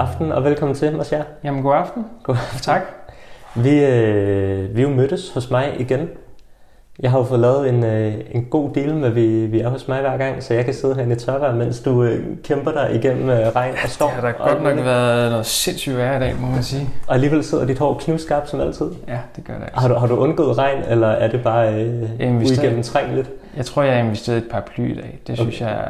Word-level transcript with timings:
aften 0.00 0.32
og 0.32 0.44
velkommen 0.44 0.74
til, 0.76 0.96
Marcia. 0.96 1.22
Jamen, 1.44 1.62
god 1.62 1.74
aften. 1.74 2.04
God 2.22 2.34
aften. 2.34 2.60
Tak. 2.60 2.80
Vi, 3.54 3.84
øh, 3.84 4.76
vi 4.76 4.82
er 4.82 4.88
jo 4.88 4.94
mødtes 4.94 5.30
hos 5.34 5.50
mig 5.50 5.74
igen. 5.78 6.08
Jeg 7.00 7.10
har 7.10 7.18
jo 7.18 7.24
fået 7.24 7.40
lavet 7.40 7.68
en, 7.68 7.84
øh, 7.84 8.14
en 8.30 8.44
god 8.44 8.70
deal 8.74 8.94
med, 8.94 9.08
at 9.08 9.14
vi, 9.14 9.46
vi 9.46 9.60
er 9.60 9.68
hos 9.68 9.88
mig 9.88 10.00
hver 10.00 10.16
gang, 10.16 10.42
så 10.42 10.54
jeg 10.54 10.64
kan 10.64 10.74
sidde 10.74 10.94
herinde 10.94 11.16
i 11.16 11.18
tørvejr, 11.18 11.54
mens 11.54 11.80
du 11.80 12.02
øh, 12.02 12.24
kæmper 12.44 12.72
dig 12.72 12.94
igennem 12.94 13.28
øh, 13.30 13.38
regn 13.46 13.74
og 13.84 13.88
storm. 13.90 14.10
Det 14.10 14.20
har 14.20 14.32
da 14.32 14.50
godt 14.50 14.62
nok 14.62 14.84
været 14.84 15.30
noget 15.30 15.46
sindssygt 15.46 15.96
værre 15.96 16.16
i 16.16 16.20
dag, 16.20 16.34
må 16.40 16.46
man 16.46 16.62
sige. 16.62 16.88
Og 17.08 17.14
alligevel 17.14 17.44
sidder 17.44 17.66
dit 17.66 17.78
hår 17.78 17.98
knivskarpt 18.00 18.50
som 18.50 18.60
altid. 18.60 18.86
Ja, 19.08 19.18
det 19.36 19.44
gør 19.44 19.54
det 19.54 19.62
altså. 19.62 19.80
Har 19.80 19.88
du, 19.88 19.94
har 19.94 20.06
du 20.06 20.16
undgået 20.16 20.58
regn, 20.58 20.82
eller 20.88 21.08
er 21.08 21.28
det 21.30 21.42
bare 21.42 21.74
øh, 21.84 22.02
uigennemtrængeligt? 22.20 23.30
Jeg 23.56 23.66
tror, 23.66 23.82
jeg 23.82 23.94
har 23.94 24.00
investeret 24.04 24.38
et 24.38 24.48
paraply 24.50 24.90
i 24.92 24.94
dag. 24.94 25.18
Det 25.26 25.38
synes, 25.38 25.60
Okay. 25.60 25.70
jeg, 25.70 25.84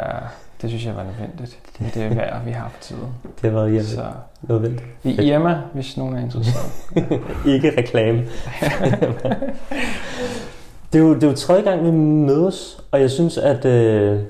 det 0.63 0.71
synes 0.71 0.87
jeg 0.87 0.97
var 0.97 1.03
nødvendigt. 1.05 1.59
Det 1.79 1.97
er 2.03 2.09
det 2.09 2.17
vejr, 2.17 2.43
vi 2.45 2.51
har 2.51 2.69
for 2.75 2.81
tiden. 2.81 3.03
Det 3.43 3.55
været 3.55 3.71
hjemme. 3.71 3.89
Så 3.89 4.05
Nødvendigt. 4.43 4.83
i 5.05 5.23
Irma, 5.23 5.59
hvis 5.73 5.97
nogen 5.97 6.17
er 6.17 6.21
interesseret. 6.21 6.73
Ikke 7.55 7.73
reklame. 7.79 8.19
det, 10.93 10.99
er 10.99 11.03
jo, 11.03 11.15
det 11.15 11.23
er 11.25 11.29
jo 11.29 11.35
tredje 11.35 11.63
gang, 11.63 11.85
vi 11.85 11.91
mødes, 11.91 12.81
og 12.91 13.01
jeg 13.01 13.11
synes, 13.11 13.39
at, 13.39 13.65
øh, 13.65 14.21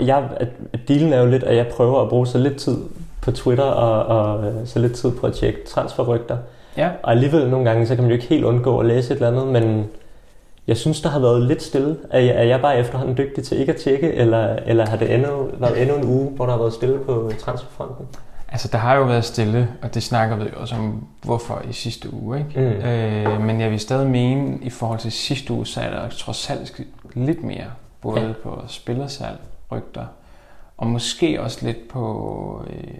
jeg, 0.00 0.28
at 0.36 0.48
at 0.72 0.80
dealen 0.88 1.12
er 1.12 1.20
jo 1.20 1.26
lidt, 1.26 1.42
at 1.42 1.56
jeg 1.56 1.66
prøver 1.66 2.02
at 2.02 2.08
bruge 2.08 2.26
så 2.26 2.38
lidt 2.38 2.56
tid 2.56 2.76
på 3.22 3.30
Twitter 3.32 3.64
og, 3.64 4.18
og 4.18 4.44
øh, 4.44 4.66
så 4.66 4.78
lidt 4.78 4.92
tid 4.92 5.10
på 5.10 5.26
at 5.26 5.34
tjekke 5.34 5.58
transferrygter. 5.68 6.36
Ja, 6.76 6.90
Og 7.02 7.10
alligevel 7.10 7.50
nogle 7.50 7.70
gange, 7.70 7.86
så 7.86 7.94
kan 7.94 8.04
man 8.04 8.10
jo 8.10 8.14
ikke 8.14 8.26
helt 8.28 8.44
undgå 8.44 8.78
at 8.78 8.86
læse 8.86 9.14
et 9.14 9.16
eller 9.24 9.28
andet, 9.42 9.62
men 9.62 9.86
jeg 10.66 10.76
synes, 10.76 11.00
der 11.00 11.08
har 11.08 11.18
været 11.18 11.42
lidt 11.42 11.62
stille. 11.62 11.96
Er 12.10 12.20
jeg, 12.20 12.36
er 12.36 12.42
jeg 12.42 12.60
bare 12.60 12.78
efterhånden 12.78 13.16
dygtig 13.16 13.44
til 13.44 13.58
ikke 13.60 13.72
at 13.72 13.80
tjekke, 13.80 14.12
eller, 14.14 14.56
eller 14.66 14.86
har 14.86 14.96
det 14.96 15.14
endnu, 15.14 15.48
været 15.58 15.82
endnu 15.82 15.96
en 15.96 16.04
uge, 16.04 16.30
hvor 16.30 16.44
der 16.46 16.52
har 16.52 16.58
været 16.58 16.72
stille 16.72 16.98
på 16.98 17.32
transferfronten? 17.40 18.06
altså 18.48 18.68
der 18.72 18.78
har 18.78 18.94
jo 18.96 19.04
været 19.04 19.24
stille, 19.24 19.68
og 19.82 19.94
det 19.94 20.02
snakker 20.02 20.36
vi 20.36 20.42
jo 20.44 20.60
også 20.60 20.74
om, 20.74 21.06
hvorfor 21.22 21.62
i 21.68 21.72
sidste 21.72 22.14
uge. 22.14 22.38
Ikke? 22.38 22.60
Mm. 22.60 22.66
Øh, 22.88 23.40
men 23.40 23.60
jeg 23.60 23.70
vil 23.70 23.80
stadig 23.80 24.10
mene, 24.10 24.58
i 24.62 24.70
forhold 24.70 24.98
til 24.98 25.12
sidste 25.12 25.52
uge, 25.52 25.66
så 25.66 25.80
er 25.80 25.90
der 25.90 26.08
trods 26.08 26.50
alt 26.50 26.80
lidt 27.14 27.42
mere. 27.44 27.64
Både 28.00 28.20
Ja. 28.20 28.26
ja. 28.26 28.32
på 28.42 28.62
spillersalg, 28.66 29.38
rygter, 29.72 30.06
og 30.78 30.86
måske 30.86 31.42
også 31.42 31.66
lidt 31.66 31.88
på 31.88 32.64
øh, 32.70 32.94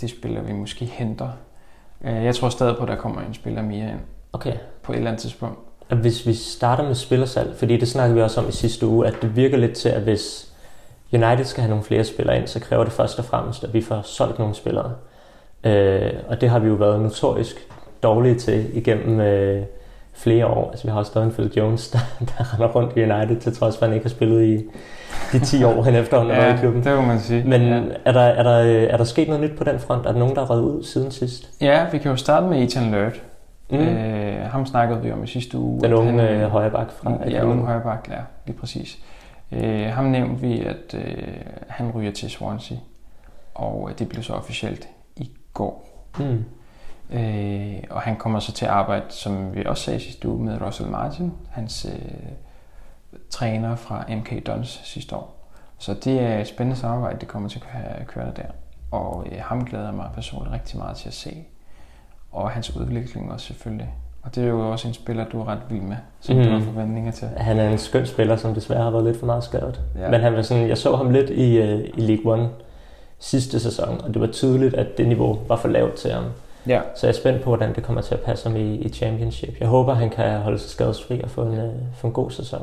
de 0.00 0.08
spillere, 0.08 0.44
vi 0.44 0.52
måske 0.52 0.84
henter. 0.84 1.28
Øh, 2.04 2.24
jeg 2.24 2.34
tror 2.34 2.48
stadig 2.48 2.76
på, 2.76 2.82
at 2.82 2.88
der 2.88 2.96
kommer 2.96 3.20
en 3.20 3.34
spiller 3.34 3.62
mere 3.62 3.90
ind 3.90 4.00
Okay. 4.32 4.52
på 4.82 4.92
et 4.92 4.96
eller 4.96 5.10
andet 5.10 5.22
tidspunkt. 5.22 5.58
At 5.90 5.96
Hvis 5.96 6.26
vi 6.26 6.34
starter 6.34 6.84
med 6.84 6.94
spillersalg, 6.94 7.54
fordi 7.56 7.76
det 7.76 7.88
snakkede 7.88 8.14
vi 8.14 8.22
også 8.22 8.40
om 8.40 8.48
i 8.48 8.52
sidste 8.52 8.86
uge, 8.86 9.06
at 9.06 9.14
det 9.22 9.36
virker 9.36 9.56
lidt 9.56 9.72
til, 9.72 9.88
at 9.88 10.02
hvis 10.02 10.48
United 11.12 11.44
skal 11.44 11.62
have 11.62 11.70
nogle 11.70 11.84
flere 11.84 12.04
spillere 12.04 12.36
ind, 12.36 12.46
så 12.46 12.60
kræver 12.60 12.84
det 12.84 12.92
først 12.92 13.18
og 13.18 13.24
fremmest, 13.24 13.64
at 13.64 13.74
vi 13.74 13.82
får 13.82 14.02
solgt 14.04 14.38
nogle 14.38 14.54
spillere. 14.54 14.92
Øh, 15.64 16.12
og 16.28 16.40
det 16.40 16.48
har 16.48 16.58
vi 16.58 16.68
jo 16.68 16.74
været 16.74 17.00
notorisk 17.00 17.56
dårlige 18.02 18.34
til 18.34 18.76
igennem 18.76 19.20
øh, 19.20 19.62
flere 20.14 20.46
år. 20.46 20.70
Altså 20.70 20.84
vi 20.84 20.90
har 20.90 20.98
også 20.98 21.10
stadig 21.10 21.26
en 21.26 21.32
Phil 21.32 21.52
Jones, 21.56 21.88
der, 21.92 21.98
der 22.20 22.54
render 22.54 22.68
rundt 22.68 22.96
i 22.96 23.02
United, 23.02 23.40
til 23.40 23.56
trods 23.56 23.76
for, 23.76 23.82
at 23.82 23.88
han 23.88 23.94
ikke 23.94 24.04
har 24.04 24.10
spillet 24.10 24.44
i 24.44 24.64
de 25.32 25.38
10 25.38 25.64
år, 25.64 25.82
han 25.82 25.94
efterhånden 25.94 26.36
været 26.36 26.56
i 26.56 26.60
klubben. 26.60 26.84
det 26.84 26.96
må 26.96 27.02
man 27.02 27.20
sige. 27.20 27.44
Men 27.44 27.62
ja. 27.62 27.82
er, 28.04 28.12
der, 28.12 28.20
er, 28.20 28.42
der, 28.42 28.50
er 28.88 28.96
der 28.96 29.04
sket 29.04 29.28
noget 29.28 29.42
nyt 29.42 29.58
på 29.58 29.64
den 29.64 29.78
front? 29.78 30.06
Er 30.06 30.12
der 30.12 30.18
nogen, 30.18 30.36
der 30.36 30.42
er 30.42 30.50
reddet 30.50 30.64
ud 30.64 30.84
siden 30.84 31.10
sidst? 31.10 31.50
ja, 31.60 31.86
vi 31.92 31.98
kan 31.98 32.10
jo 32.10 32.16
starte 32.16 32.46
med 32.46 32.62
Ethan 32.62 32.90
Lurt. 32.92 33.22
Mm. 33.70 33.76
Øh, 33.76 34.46
ham 34.50 34.66
snakkede 34.66 35.02
vi 35.02 35.12
om 35.12 35.24
i 35.24 35.26
sidste 35.26 35.58
uge. 35.58 35.80
Den 35.80 35.92
unge 35.92 36.10
han- 36.22 36.40
øh, 36.40 36.48
højreback 36.50 36.90
fra 36.90 37.28
Ja, 37.28 37.44
unge 37.44 37.64
højreback, 37.66 38.08
ja, 38.10 38.20
lige 38.46 38.58
præcis. 38.58 38.98
Øh, 39.52 39.86
ham 39.86 40.04
nævnte 40.04 40.40
vi, 40.40 40.60
at 40.60 40.94
øh, 40.94 41.28
han 41.68 41.90
ryger 41.90 42.12
til 42.12 42.30
Swansea, 42.30 42.76
og 43.54 43.88
øh, 43.90 43.98
det 43.98 44.08
blev 44.08 44.22
så 44.22 44.32
officielt 44.32 44.88
i 45.16 45.30
går. 45.54 45.88
Mm. 46.18 46.44
Øh, 47.10 47.82
og 47.90 48.00
han 48.00 48.16
kommer 48.16 48.38
så 48.38 48.52
til 48.52 48.64
at 48.64 48.70
arbejde, 48.70 49.04
som 49.08 49.54
vi 49.54 49.64
også 49.66 49.82
sagde 49.82 50.00
sidste 50.00 50.28
uge, 50.28 50.44
med 50.44 50.60
Russell 50.62 50.90
Martin, 50.90 51.32
hans 51.50 51.86
øh, 51.94 52.00
træner 53.30 53.76
fra 53.76 54.04
MK 54.08 54.46
Dons 54.46 54.80
sidste 54.84 55.16
år. 55.16 55.50
Så 55.78 55.94
det 55.94 56.20
er 56.22 56.38
et 56.38 56.48
spændende 56.48 56.80
samarbejde, 56.80 57.20
det 57.20 57.28
kommer 57.28 57.48
til 57.48 57.62
at 58.00 58.06
køre 58.06 58.32
der. 58.36 58.46
Og 58.90 59.26
øh, 59.32 59.38
ham 59.40 59.64
glæder 59.64 59.84
jeg 59.84 59.94
mig 59.94 60.10
personligt 60.14 60.52
rigtig 60.54 60.78
meget 60.78 60.96
til 60.96 61.08
at 61.08 61.14
se. 61.14 61.44
Og 62.34 62.50
hans 62.50 62.76
udvikling 62.76 63.32
også 63.32 63.46
selvfølgelig. 63.46 63.88
Og 64.22 64.34
det 64.34 64.44
er 64.44 64.48
jo 64.48 64.70
også 64.72 64.88
en 64.88 64.94
spiller, 64.94 65.24
du 65.24 65.40
er 65.40 65.48
ret 65.48 65.58
vild 65.70 65.80
med, 65.82 65.96
som 66.20 66.36
mm. 66.36 66.42
du 66.42 66.48
har 66.50 66.56
Mhm. 66.58 66.66
forventninger 66.66 67.12
til. 67.12 67.28
Han 67.36 67.58
er 67.58 67.70
en 67.70 67.78
skøn 67.78 68.06
spiller, 68.06 68.36
som 68.36 68.54
desværre 68.54 68.82
har 68.82 68.90
været 68.90 69.04
lidt 69.04 69.18
for 69.18 69.26
meget 69.26 69.44
skadet. 69.44 69.80
Ja. 69.98 70.10
Men 70.10 70.20
han 70.20 70.34
var 70.34 70.42
sådan, 70.42 70.68
jeg 70.68 70.78
så 70.78 70.96
ham 70.96 71.10
lidt 71.10 71.30
i, 71.30 71.56
øh, 71.58 71.80
i 71.96 72.00
League 72.00 72.32
One 72.32 72.48
sidste 73.18 73.60
sæson, 73.60 74.00
og 74.04 74.14
det 74.14 74.20
var 74.20 74.26
tydeligt, 74.26 74.74
at 74.74 74.98
det 74.98 75.08
niveau 75.08 75.38
var 75.48 75.56
for 75.56 75.68
lavt 75.68 75.94
til 75.94 76.10
ham. 76.12 76.24
Ja, 76.66 76.80
Så 76.96 77.06
jeg 77.06 77.12
er 77.12 77.16
spændt 77.16 77.42
på, 77.42 77.50
hvordan 77.50 77.74
det 77.74 77.82
kommer 77.84 78.02
til 78.02 78.14
at 78.14 78.20
passe 78.20 78.48
ham 78.48 78.56
i, 78.56 78.74
i 78.74 78.88
Championship. 78.88 79.56
Jeg 79.60 79.68
håber, 79.68 79.94
han 79.94 80.10
kan 80.10 80.38
holde 80.38 80.58
sig 80.58 80.70
skadesfri 80.70 81.20
og 81.22 81.30
få 81.30 81.42
en, 81.42 81.54
øh, 81.58 81.72
få 81.96 82.06
en 82.06 82.12
god 82.12 82.30
sæson. 82.30 82.60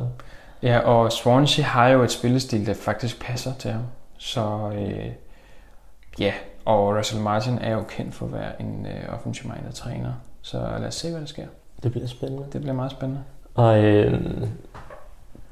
ja 0.63 0.79
og 0.79 1.11
Swansea 1.11 1.65
har 1.65 1.87
jo 1.87 2.03
et 2.03 2.11
spillestil, 2.11 2.65
der 2.65 2.73
faktisk 2.73 3.21
passer 3.25 3.51
til 3.59 3.71
ham. 3.71 3.81
Så 4.17 4.41
øh, 4.75 5.05
ja, 6.19 6.33
og 6.65 6.97
Russell 6.97 7.21
Martin 7.21 7.57
er 7.61 7.73
jo 7.73 7.83
kendt 7.89 8.15
for 8.15 8.25
at 8.25 8.33
være 8.33 8.61
en 8.61 8.85
øh, 8.85 9.13
offensive 9.15 9.53
minded 9.55 9.73
træner. 9.73 10.13
Så 10.41 10.57
lad 10.79 10.87
os 10.87 10.95
se, 10.95 11.09
hvad 11.11 11.19
der 11.21 11.27
sker. 11.27 11.45
Det 11.83 11.91
bliver 11.91 12.07
spændende. 12.07 12.43
Det 12.53 12.61
bliver 12.61 12.73
meget 12.75 12.91
spændende. 12.91 13.21
Og 13.55 13.83
øh, 13.83 14.21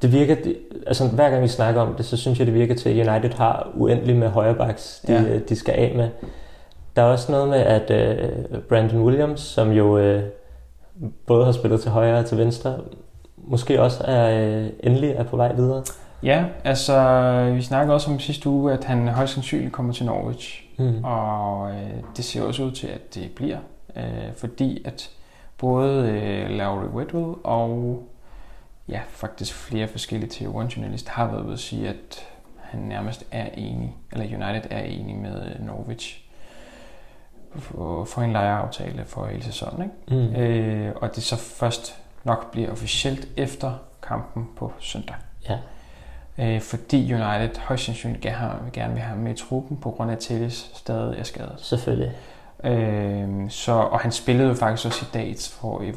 det 0.02 0.12
virker, 0.12 0.34
det, 0.34 0.56
altså 0.86 1.08
hver 1.08 1.30
gang 1.30 1.42
vi 1.42 1.48
snakker 1.48 1.80
om 1.80 1.94
det, 1.94 2.04
så 2.06 2.16
synes 2.16 2.38
jeg, 2.38 2.46
det 2.46 2.54
virker 2.54 2.74
til, 2.74 2.88
at 3.00 3.08
United 3.08 3.32
har 3.32 3.70
uendeligt 3.74 4.18
med 4.18 4.28
højrebacks, 4.28 5.02
de, 5.06 5.12
Ja. 5.12 5.22
ja. 5.22 5.38
de 5.38 5.56
skal 5.56 5.74
af 5.74 5.92
med. 5.96 6.08
Der 6.96 7.02
er 7.02 7.06
også 7.06 7.32
noget 7.32 7.48
med, 7.48 7.58
at 7.58 7.90
øh, 7.90 8.60
Brandon 8.68 9.02
Williams, 9.02 9.40
som 9.40 9.70
jo 9.70 9.98
øh, 9.98 10.22
både 11.26 11.44
har 11.44 11.52
spillet 11.52 11.80
til 11.80 11.90
højre 11.90 12.18
og 12.18 12.26
til 12.26 12.38
venstre, 12.38 12.78
måske 13.36 13.82
også 13.82 14.04
er 14.04 14.40
øh, 14.60 14.66
endelig 14.80 15.10
er 15.10 15.22
på 15.24 15.36
vej 15.36 15.52
videre. 15.52 15.82
Ja, 16.22 16.44
altså 16.64 17.50
vi 17.54 17.62
snakkede 17.62 17.94
også 17.94 18.10
om 18.10 18.18
sidste 18.18 18.48
uge, 18.48 18.72
at 18.72 18.84
han 18.84 19.08
højst 19.08 19.32
sandsynligt 19.32 19.72
kommer 19.72 19.92
til 19.92 20.06
Norwich. 20.06 20.64
Mm. 20.78 21.04
Og 21.04 21.70
øh, 21.70 21.90
det 22.16 22.24
ser 22.24 22.42
også 22.42 22.62
ud 22.62 22.72
til, 22.72 22.86
at 22.86 23.14
det 23.14 23.30
bliver. 23.36 23.58
Øh, 23.96 24.34
fordi 24.36 24.82
at 24.84 25.10
både 25.58 26.08
øh, 26.08 26.50
Lowry 26.50 26.84
Whitwell 26.84 27.34
og 27.44 28.02
ja, 28.88 29.00
faktisk 29.08 29.54
flere 29.54 29.88
forskellige 29.88 30.30
Tier 30.30 30.60
1 30.60 30.76
journalister 30.76 31.10
har 31.12 31.26
været 31.26 31.44
ude 31.44 31.52
at 31.52 31.58
sige, 31.58 31.88
at 31.88 32.26
han 32.56 32.80
nærmest 32.80 33.26
er 33.30 33.48
enig, 33.54 33.96
eller 34.12 34.24
United 34.24 34.70
er 34.70 34.82
enig 34.82 35.16
med 35.16 35.46
øh, 35.46 35.66
Norwich 35.66 36.24
for, 37.54 38.04
for 38.04 38.22
en 38.22 38.32
lejeaftale 38.32 39.04
for 39.04 39.26
hele 39.26 39.42
sæsonen. 39.42 39.82
Ikke? 39.82 40.26
Mm. 40.28 40.36
Øh, 40.36 40.92
og 40.96 41.14
det 41.14 41.22
så 41.22 41.36
først 41.36 41.98
nok 42.24 42.52
bliver 42.52 42.70
officielt 42.70 43.28
efter 43.36 43.72
kampen 44.02 44.48
på 44.56 44.72
søndag. 44.78 45.16
Ja. 45.48 45.58
Øh, 46.40 46.60
fordi 46.60 47.12
United 47.14 47.58
højst 47.58 47.84
sandsynligt 47.84 48.20
gerne, 48.22 48.52
gerne 48.72 48.92
vil 48.92 49.02
have 49.02 49.14
ham 49.14 49.18
med 49.24 49.32
i 49.32 49.36
truppen, 49.36 49.76
på 49.76 49.90
grund 49.90 50.10
af 50.10 50.14
at 50.14 50.20
Telles 50.20 50.70
stadig 50.74 51.18
er 51.18 51.22
skadet. 51.22 51.54
Selvfølgelig. 51.58 52.12
Øh, 52.64 53.50
så, 53.50 53.72
og 53.72 54.00
han 54.00 54.12
spillede 54.12 54.48
jo 54.48 54.54
faktisk 54.54 54.86
også 54.86 55.04
i 55.04 55.08
dag 55.14 55.34
for, 55.52 55.80
øh, 55.80 55.92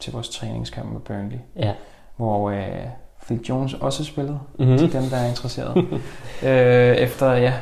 til 0.00 0.12
vores 0.12 0.28
træningskamp 0.28 0.92
med 0.92 1.00
Burnley, 1.00 1.38
Ja. 1.56 1.72
hvor 2.16 2.50
øh, 2.50 2.66
Phil 3.26 3.40
Jones 3.48 3.74
også 3.74 4.04
spillede, 4.04 4.38
Mm-hmm. 4.58 4.78
til 4.78 4.92
dem, 4.92 5.02
der 5.02 5.16
er 5.16 5.28
interesseret. 5.28 5.76
øh, 6.42 6.96
efter, 6.96 7.32
ja, 7.32 7.52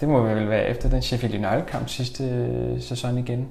det 0.00 0.08
må 0.08 0.22
vel 0.22 0.48
være 0.50 0.64
efter 0.66 0.88
den 0.90 1.02
Sheffield 1.02 1.34
United-kamp 1.46 1.88
sidste 1.88 2.24
øh, 2.24 2.80
sæson 2.82 3.18
igen. 3.18 3.48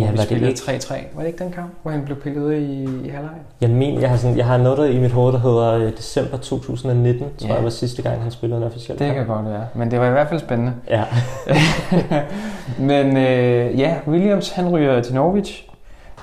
Ja, 0.00 0.04
hvor 0.04 0.12
vi 0.12 0.16
var 0.18 0.22
det 0.22 0.24
spillede 0.24 0.50
ikke? 0.50 0.60
3-3. 0.62 0.94
Var 1.14 1.20
det 1.20 1.26
ikke 1.26 1.44
den 1.44 1.52
kamp, 1.52 1.70
hvor 1.82 1.90
han 1.90 2.04
blev 2.04 2.16
pillet 2.20 2.52
i, 2.58 2.82
i 2.84 3.08
halvleg? 3.08 3.30
Jeg, 3.60 3.70
men, 3.70 4.00
jeg, 4.00 4.10
har 4.10 4.16
sådan, 4.16 4.36
jeg 4.36 4.46
har 4.46 4.56
noget 4.56 4.90
i 4.94 4.98
mit 5.00 5.12
hoved, 5.12 5.32
der 5.32 5.38
hedder 5.38 5.72
øh, 5.72 5.92
december 5.96 6.36
2019, 6.36 7.26
tror 7.38 7.48
Ja. 7.48 7.54
jeg 7.54 7.64
var 7.64 7.70
sidste 7.70 8.02
gang, 8.02 8.22
han 8.22 8.30
spillede 8.30 8.60
en 8.60 8.66
officiel 8.66 8.98
Det 8.98 9.14
kan 9.14 9.26
godt 9.26 9.46
være, 9.46 9.66
men 9.74 9.90
det 9.90 10.00
var 10.00 10.06
i 10.06 10.10
hvert 10.10 10.28
fald 10.28 10.40
spændende. 10.40 10.72
Ja. 10.90 11.04
Men 12.78 13.16
øh, 13.16 13.78
ja, 13.80 13.94
Williams 14.08 14.50
han 14.50 14.68
ryger 14.68 15.02
til 15.02 15.14
Norwich. 15.14 15.68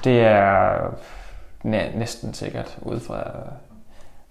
Det 0.04 0.20
er 0.22 0.70
næ- 1.64 1.90
næsten 1.96 2.34
sikkert 2.34 2.78
ud 2.82 3.00
fra 3.00 3.24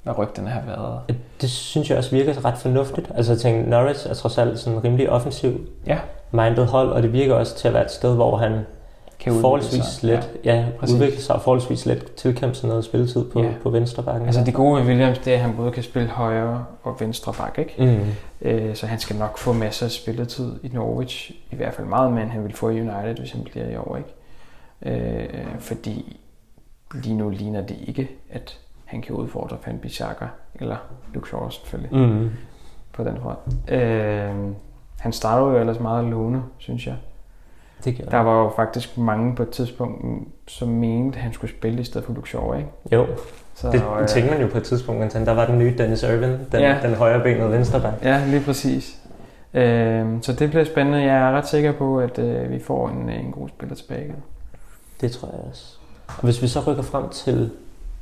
hvad 0.02 0.18
rygterne 0.18 0.48
har 0.50 0.62
været. 0.66 1.16
Det 1.40 1.50
synes 1.50 1.90
jeg 1.90 1.98
også 1.98 2.10
virker 2.10 2.44
ret 2.44 2.58
fornuftigt. 2.58 3.10
Altså 3.14 3.32
jeg 3.32 3.40
tænker, 3.40 3.70
Norwich 3.70 4.10
er 4.10 4.14
trods 4.14 4.38
alt 4.38 4.58
sådan 4.58 4.84
rimelig 4.84 5.10
offensiv 5.10 5.60
Ja. 5.86 5.98
minded 6.30 6.64
hold, 6.66 6.88
og 6.90 7.02
det 7.02 7.12
virker 7.12 7.34
også 7.34 7.56
til 7.56 7.68
at 7.68 7.74
være 7.74 7.84
et 7.84 7.90
sted, 7.90 8.14
hvor 8.14 8.36
han 8.36 8.52
Kan 9.22 9.40
forholdsvis 9.40 9.84
sig. 9.84 10.08
let, 10.10 10.30
ja, 10.44 10.54
ja 10.54 10.66
præcis. 10.78 10.94
udvikle 10.94 11.20
sig 11.20 11.34
og 11.36 11.42
forholdsvis 11.42 11.86
let 11.86 12.12
tilkæmpe 12.16 12.54
sig 12.54 12.68
noget 12.68 12.84
spilletid 12.84 13.30
på, 13.30 13.42
Ja. 13.42 13.52
på 13.62 13.70
venstre 13.70 14.02
bakken. 14.02 14.26
Altså 14.26 14.44
det 14.44 14.54
gode 14.54 14.80
ved 14.80 14.86
Williams, 14.88 15.18
det 15.18 15.32
er, 15.32 15.34
at 15.36 15.42
han 15.42 15.56
både 15.56 15.72
kan 15.72 15.82
spille 15.82 16.08
højre 16.08 16.64
og 16.82 16.96
venstre 17.00 17.32
bak, 17.38 17.58
ikke? 17.58 17.74
Mm. 17.78 18.48
Øh, 18.48 18.74
så 18.76 18.86
han 18.86 18.98
skal 18.98 19.16
nok 19.16 19.38
få 19.38 19.52
masser 19.52 19.86
af 19.86 19.92
spilletid 19.92 20.52
i 20.62 20.68
Norwich. 20.68 21.30
I 21.50 21.56
hvert 21.56 21.74
fald 21.74 21.86
meget 21.86 22.12
mere, 22.12 22.22
end 22.22 22.30
han 22.30 22.44
vil 22.44 22.52
få 22.54 22.68
i 22.70 22.80
United, 22.80 23.16
hvis 23.18 23.32
han 23.32 23.42
bliver 23.44 23.66
i 23.68 23.76
år, 23.76 23.96
ikke? 23.96 24.10
Øh, 24.82 25.44
fordi 25.58 26.20
lige 26.94 27.16
nu 27.16 27.30
ligner 27.30 27.60
det 27.60 27.76
ikke, 27.86 28.10
at 28.30 28.58
han 28.84 29.02
kan 29.02 29.14
udfordre 29.14 29.56
Van 29.66 29.78
Bissaka 29.78 30.24
eller 30.54 30.76
Luke 31.14 31.28
Shaw 31.28 31.48
selvfølgelig 31.48 31.98
Mm. 31.98 32.30
på 32.92 33.04
den 33.04 33.16
front. 33.22 33.38
Øh, 33.72 34.30
han 34.98 35.12
startede 35.12 35.50
jo 35.50 35.58
ellers 35.58 35.80
meget 35.80 36.04
lovende, 36.04 36.42
synes 36.58 36.86
jeg. 36.86 36.94
Det 37.84 38.10
Der 38.10 38.18
var 38.18 38.42
jo 38.42 38.50
faktisk 38.56 38.98
mange 38.98 39.36
på 39.36 39.42
et 39.42 39.50
tidspunkt, 39.50 40.04
som 40.48 40.68
mente, 40.68 41.16
at 41.18 41.22
han 41.22 41.32
skulle 41.32 41.50
spille 41.50 41.80
i 41.80 41.84
stedet 41.84 42.04
for 42.06 42.12
Luke 42.12 42.28
Shaw, 42.28 42.54
ikke? 42.54 42.68
Jo, 42.92 43.06
Så, 43.54 43.70
det 43.70 43.82
øh, 44.00 44.06
tænkte 44.08 44.32
man 44.32 44.40
jo 44.42 44.48
på 44.48 44.58
et 44.58 44.64
tidspunkt, 44.64 45.12
sådan, 45.12 45.26
der 45.26 45.32
var 45.34 45.46
den 45.46 45.58
nye 45.58 45.74
Dennis 45.78 46.02
Irvin, 46.02 46.30
den, 46.52 46.60
Ja. 46.60 46.76
den 46.82 46.94
højre 46.94 47.20
benede 47.22 47.50
venstre 47.50 47.80
back. 47.80 47.94
Ja, 48.04 48.22
lige 48.26 48.42
præcis. 48.44 48.98
Øh, 49.54 50.06
så 50.22 50.32
det 50.32 50.50
bliver 50.50 50.64
spændende. 50.64 50.98
Jeg 50.98 51.16
er 51.16 51.30
ret 51.32 51.48
sikker 51.48 51.72
på, 51.72 51.98
at 52.00 52.18
øh, 52.18 52.50
vi 52.50 52.58
får 52.58 52.88
en, 52.88 53.08
en 53.08 53.32
god 53.32 53.48
spiller 53.48 53.74
tilbage. 53.76 54.14
Det 55.00 55.12
tror 55.12 55.28
jeg 55.32 55.40
også. 55.50 55.76
Og 56.08 56.24
hvis 56.24 56.42
vi 56.42 56.48
så 56.48 56.60
rykker 56.66 56.82
frem 56.82 57.08
til 57.08 57.50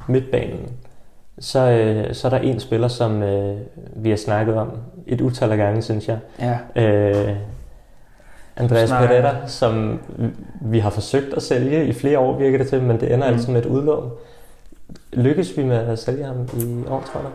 midtbanen, 0.09 0.69
så, 1.39 1.59
øh, 1.71 2.15
så 2.15 2.27
er 2.29 2.31
der 2.31 2.39
en 2.39 2.61
spiller, 2.61 2.89
som 2.89 3.23
øh, 3.23 3.57
vi 3.97 4.11
har 4.11 4.17
snakket 4.17 4.55
om 4.57 4.71
et 5.07 5.21
utal 5.21 5.51
af 5.53 5.57
gange, 5.59 5.83
synes 5.83 6.09
jeg. 6.09 6.19
Ja. 6.41 6.83
Øh, 6.83 7.37
Andreas 8.61 8.89
Snakker- 8.89 9.07
Pereira, 9.09 9.47
som 9.49 10.01
vi 10.61 10.79
har 10.79 10.91
forsøgt 10.91 11.35
at 11.35 11.43
sælge 11.43 11.87
i 11.87 11.93
flere 11.93 12.19
år, 12.19 12.39
virker 12.39 12.59
det 12.59 12.69
til, 12.69 12.83
men 12.83 13.01
det 13.01 13.15
ender 13.15 13.29
Mm. 13.29 13.35
altid 13.35 13.53
med 13.53 13.61
et 13.61 13.67
udlån. 13.67 14.11
Lykkes 15.13 15.57
vi 15.57 15.65
med 15.65 15.77
at 15.77 15.99
sælge 15.99 16.25
ham 16.25 16.49
i 16.59 16.85
år, 16.89 17.01
tror 17.13 17.21
jeg? 17.21 17.31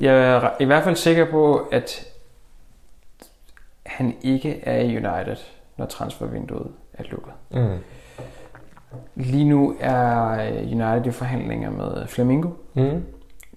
Jeg 0.00 0.34
er 0.36 0.50
i 0.60 0.64
hvert 0.64 0.84
fald 0.84 0.96
sikker 0.96 1.30
på, 1.30 1.56
at 1.72 2.06
han 3.86 4.14
ikke 4.22 4.60
er 4.62 4.78
i 4.80 4.96
United, 4.96 5.36
når 5.76 5.86
transfervinduet 5.86 6.66
er 6.94 7.02
lukket. 7.10 7.32
Mm. 7.50 7.78
Lige 9.14 9.44
nu 9.44 9.74
er 9.80 10.38
United 10.62 11.06
i 11.06 11.10
forhandlinger 11.10 11.70
med 11.70 12.06
Flamingo. 12.06 12.48
Mm. 12.74 13.04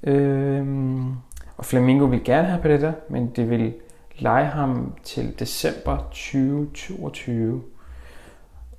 Øhm, 0.03 1.09
og 1.57 1.65
Flamingo 1.65 2.05
vil 2.05 2.23
gerne 2.23 2.47
have 2.47 2.61
Pereira, 2.61 2.91
men 3.09 3.27
det 3.35 3.49
vil 3.49 3.73
lege 4.19 4.45
ham 4.45 4.93
til 5.03 5.39
december 5.39 5.97
2022 5.97 7.63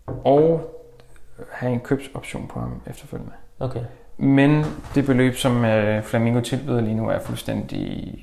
og 0.07 0.71
have 1.51 1.73
en 1.73 1.81
købsoption 1.81 2.49
på 2.49 2.61
ham 2.61 2.83
efterfølgende. 2.87 3.33
Okay. 3.61 3.81
Men 4.17 4.65
det 4.95 5.07
beløb, 5.07 5.35
som 5.35 5.65
øh, 5.65 6.03
Flamingo 6.03 6.41
tilbyder 6.41 6.81
lige 6.81 6.95
nu, 6.95 7.09
er 7.09 7.19
fuldstændig 7.19 8.15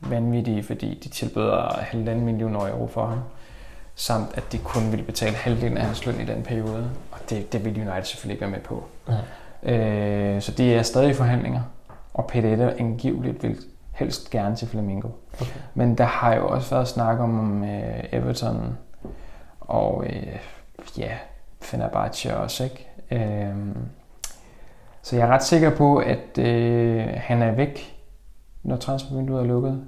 vanvittige, 0.00 0.62
fordi 0.62 1.00
de 1.04 1.08
tilbyder 1.08 1.78
halvanden 1.78 2.24
million 2.24 2.54
euro 2.54 2.86
for 2.86 3.06
ham, 3.06 3.18
samt 3.94 4.28
at 4.34 4.52
de 4.52 4.58
kun 4.58 4.92
vil 4.92 5.02
betale 5.02 5.36
halvdelen 5.36 5.78
af 5.78 5.84
hans 5.84 6.06
løn 6.06 6.20
i 6.20 6.24
den 6.24 6.42
periode, 6.42 6.90
og 7.10 7.18
det, 7.30 7.52
det 7.52 7.64
vil 7.64 7.88
United 7.88 8.04
selvfølgelig 8.04 8.34
ikke 8.34 8.40
være 8.40 8.50
med 8.50 8.60
på. 8.60 8.84
Nej. 9.08 9.76
Øh, 9.76 10.42
så 10.42 10.52
de 10.52 10.74
er 10.74 10.82
stadig 10.82 11.10
i 11.10 11.14
forhandlinger, 11.14 11.62
og 12.14 12.26
Pereira 12.26 12.72
angiveligt 12.78 13.42
vil 13.42 13.56
helst 13.98 14.30
gerne 14.30 14.56
til 14.56 14.68
Flamingo. 14.68 15.08
Okay. 15.32 15.52
Men 15.74 15.98
der 15.98 16.04
har 16.04 16.34
jo 16.34 16.48
også 16.48 16.70
været 16.74 16.88
snak 16.88 17.18
om, 17.18 17.64
øh, 17.64 18.04
Everton 18.12 18.78
og 19.60 20.06
øh, 20.06 20.38
ja, 20.98 21.10
Fenerbahce 21.60 22.36
også, 22.36 22.64
ikke? 22.64 22.88
Øh, 23.10 23.54
så 25.02 25.16
jeg 25.16 25.28
er 25.28 25.32
ret 25.32 25.44
sikker 25.44 25.76
på, 25.76 25.96
at 25.96 26.38
øh, 26.38 27.06
han 27.16 27.42
er 27.42 27.52
væk, 27.52 27.96
når 28.62 28.76
transfervinduet 28.76 29.40
er 29.40 29.46
lukket. 29.46 29.84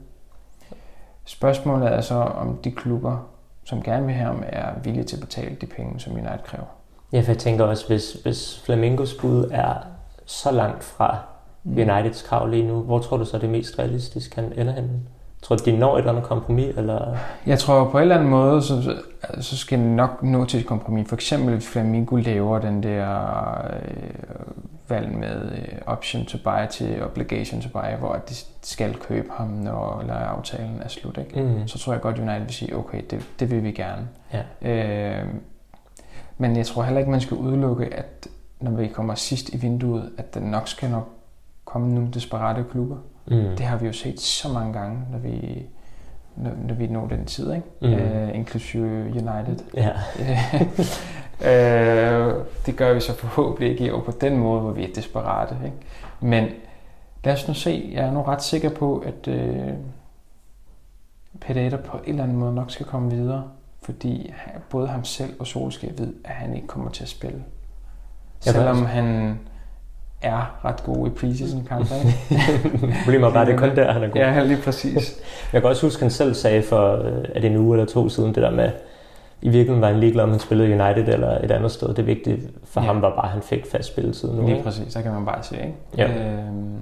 Spørgsmålet 1.24 1.92
er 1.92 2.00
så, 2.00 2.14
om 2.14 2.56
de 2.64 2.70
klubber, 2.70 3.28
som 3.64 3.82
gerne 3.82 4.06
vil 4.06 4.14
have 4.14 4.26
ham, 4.26 4.42
er 4.46 4.78
villige 4.82 5.04
til 5.04 5.16
at 5.16 5.20
betale 5.20 5.56
de 5.60 5.66
penge, 5.66 6.00
som 6.00 6.12
United 6.12 6.44
kræver. 6.44 6.64
Ja, 7.12 7.20
for 7.20 7.26
jeg 7.26 7.38
tænker 7.38 7.64
også, 7.64 7.86
hvis, 7.86 8.12
hvis 8.12 8.62
Flamingos 8.64 9.14
bud 9.14 9.48
er 9.52 9.74
så 10.26 10.50
langt 10.50 10.84
fra. 10.84 11.18
Uniteds 11.64 12.22
krav 12.22 12.48
lige 12.48 12.66
nu, 12.66 12.80
hvor 12.80 12.98
tror 12.98 13.16
du 13.16 13.24
så 13.24 13.36
er 13.36 13.40
det 13.40 13.50
mest 13.50 13.78
realistisk, 13.78 14.34
han 14.34 14.52
ender 14.56 14.72
henne? 14.72 14.90
Tror 15.42 15.56
du, 15.56 15.70
de 15.70 15.76
når 15.76 15.94
et 15.94 15.98
eller 15.98 16.12
andet 16.12 16.24
kompromis, 16.24 16.76
eller... 16.76 17.16
Jeg 17.46 17.58
tror 17.58 17.90
på 17.90 17.98
en 17.98 18.02
eller 18.02 18.14
anden 18.14 18.30
måde, 18.30 18.62
så, 18.62 18.96
så 19.40 19.56
skal 19.56 19.78
det 19.78 19.86
nok 19.86 20.22
nå 20.22 20.44
til 20.44 20.60
et 20.60 20.66
kompromis. 20.66 21.08
For 21.08 21.16
eksempel, 21.16 21.54
hvis 21.54 21.68
Flamingo 21.68 22.16
laver 22.16 22.58
den 22.58 22.82
der 22.82 23.18
øh, 23.72 24.00
valg 24.88 25.18
med 25.18 25.52
øh, 25.52 25.78
option 25.86 26.24
to 26.24 26.38
buy 26.44 26.66
til 26.70 27.04
obligation 27.04 27.60
to 27.60 27.68
buy, 27.68 27.98
hvor 27.98 28.14
de 28.28 28.34
skal 28.62 28.94
købe 28.94 29.28
ham, 29.32 29.48
når 29.48 30.04
aftalen 30.10 30.80
er 30.82 30.88
slut. 30.88 31.18
Ikke? 31.18 31.42
Mm. 31.42 31.68
Så 31.68 31.78
tror 31.78 31.92
jeg 31.92 32.02
godt, 32.02 32.18
United 32.18 32.40
vil 32.40 32.54
sige, 32.54 32.76
okay, 32.76 33.02
det, 33.10 33.20
det 33.40 33.50
vil 33.50 33.64
vi 33.64 33.72
gerne. 33.72 34.08
Ja. 34.32 34.70
Øh, 34.70 35.26
men 36.38 36.56
jeg 36.56 36.66
tror 36.66 36.82
heller 36.82 36.98
ikke, 36.98 37.10
man 37.10 37.20
skal 37.20 37.36
udelukke, 37.36 37.94
at 37.94 38.28
når 38.60 38.70
vi 38.70 38.86
kommer 38.86 39.14
sidst 39.14 39.48
i 39.48 39.56
vinduet, 39.56 40.10
at 40.18 40.34
der 40.34 40.40
nok 40.40 40.68
skal 40.68 40.90
nok 40.90 41.08
komme 41.64 41.94
nogle 41.94 42.10
desperate 42.10 42.64
klubber. 42.70 42.96
Mm. 43.26 43.56
Det 43.56 43.60
har 43.60 43.76
vi 43.76 43.86
jo 43.86 43.92
set 43.92 44.20
så 44.20 44.48
mange 44.48 44.72
gange, 44.72 45.02
når 45.12 45.18
vi, 45.18 45.66
når, 46.36 46.50
når 46.66 46.74
vi 46.74 46.86
når 46.86 47.06
den 47.06 47.24
tid, 47.24 47.52
ikke? 47.52 47.66
Mm. 47.80 47.88
Øh, 47.88 48.34
inklusive 48.34 49.00
United. 49.00 49.58
Ja. 49.74 49.92
øh, 51.50 52.34
det 52.66 52.76
gør 52.76 52.94
vi 52.94 53.00
så 53.00 53.14
forhåbentlig 53.14 53.70
ikke 53.70 53.84
i 53.84 53.90
år 53.90 54.00
på 54.00 54.12
den 54.20 54.36
måde, 54.36 54.60
hvor 54.60 54.72
vi 54.72 54.84
er 54.84 54.94
desperate. 54.94 55.56
Ikke? 55.64 55.76
Men 56.20 56.48
lad 57.24 57.32
os 57.32 57.48
nu 57.48 57.54
se. 57.54 57.90
Jeg 57.92 58.04
er 58.04 58.12
nu 58.12 58.22
ret 58.22 58.42
sikker 58.42 58.70
på, 58.70 58.98
at 58.98 59.28
øh, 59.28 59.72
Pereira 61.40 61.76
på 61.76 61.96
en 61.96 62.10
eller 62.10 62.22
anden 62.22 62.36
måde 62.36 62.54
nok 62.54 62.70
skal 62.70 62.86
komme 62.86 63.10
videre. 63.10 63.44
Fordi 63.82 64.32
både 64.70 64.88
ham 64.88 65.04
selv 65.04 65.34
og 65.38 65.46
Solskjaer 65.46 65.92
ved, 65.98 66.14
at 66.24 66.34
han 66.34 66.54
ikke 66.54 66.66
kommer 66.66 66.90
til 66.90 67.02
at 67.02 67.08
spille. 67.08 67.44
Jeg 68.46 68.54
Selvom 68.54 68.84
han 68.84 69.38
er 70.22 70.60
ret 70.64 70.82
god 70.84 71.06
i 71.06 71.10
preseason 71.10 71.64
kampe. 71.64 71.88
Problemet 73.04 73.28
er 73.28 73.32
bare, 73.32 73.46
det 73.46 73.54
er 73.54 73.58
kun 73.58 73.76
der, 73.76 73.92
han 73.92 74.02
er 74.02 74.08
god. 74.08 74.16
ja, 74.20 74.42
lige 74.42 74.62
præcis. 74.64 75.18
Jeg 75.52 75.60
kan 75.60 75.70
også 75.70 75.86
huske, 75.86 75.98
at 75.98 76.02
han 76.02 76.10
selv 76.10 76.34
sagde 76.34 76.62
for 76.62 76.96
øh, 76.96 77.24
er 77.34 77.40
det 77.40 77.50
en 77.50 77.56
uge 77.56 77.76
eller 77.78 77.86
to 77.92 78.08
siden, 78.08 78.34
det 78.34 78.42
der 78.42 78.50
med, 78.50 78.70
i 79.42 79.48
virkeligheden 79.48 79.80
var 79.80 79.88
han 79.88 80.00
ligeglad, 80.00 80.24
om 80.24 80.30
han 80.30 80.38
spillede 80.40 80.68
United 80.84 81.08
eller 81.08 81.38
et 81.44 81.50
andet 81.50 81.72
sted. 81.72 81.94
Det 81.94 82.06
vigtige 82.06 82.40
for 82.64 82.80
Ja. 82.80 82.86
ham 82.86 83.02
var 83.02 83.10
bare, 83.14 83.24
at 83.24 83.30
han 83.30 83.42
fik 83.42 83.66
fast 83.72 83.88
spilletid 83.88 84.32
nu. 84.32 84.40
Lige 84.42 84.50
ikke? 84.52 84.64
præcis, 84.64 84.94
der 84.94 85.00
kan 85.02 85.12
man 85.12 85.24
bare 85.24 85.42
se, 85.42 85.56
ikke? 85.56 85.74
Ja. 85.96 86.08
Øhm, 86.32 86.78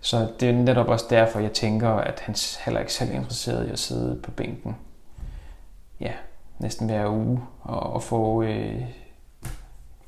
så 0.00 0.26
det 0.40 0.48
er 0.48 0.52
netop 0.52 0.88
også 0.88 1.04
derfor, 1.10 1.40
jeg 1.40 1.52
tænker, 1.52 1.88
at 1.88 2.20
han 2.26 2.34
heller 2.64 2.80
ikke 2.80 2.92
selv 2.92 3.10
er 3.10 3.14
interesseret 3.14 3.68
i 3.68 3.70
at 3.72 3.78
sidde 3.78 4.18
på 4.22 4.30
bænken. 4.30 4.76
Ja, 6.00 6.12
næsten 6.58 6.86
hver 6.90 7.08
uge 7.08 7.40
og, 7.62 7.92
og 7.92 8.02
få 8.02 8.42
øh, 8.42 8.74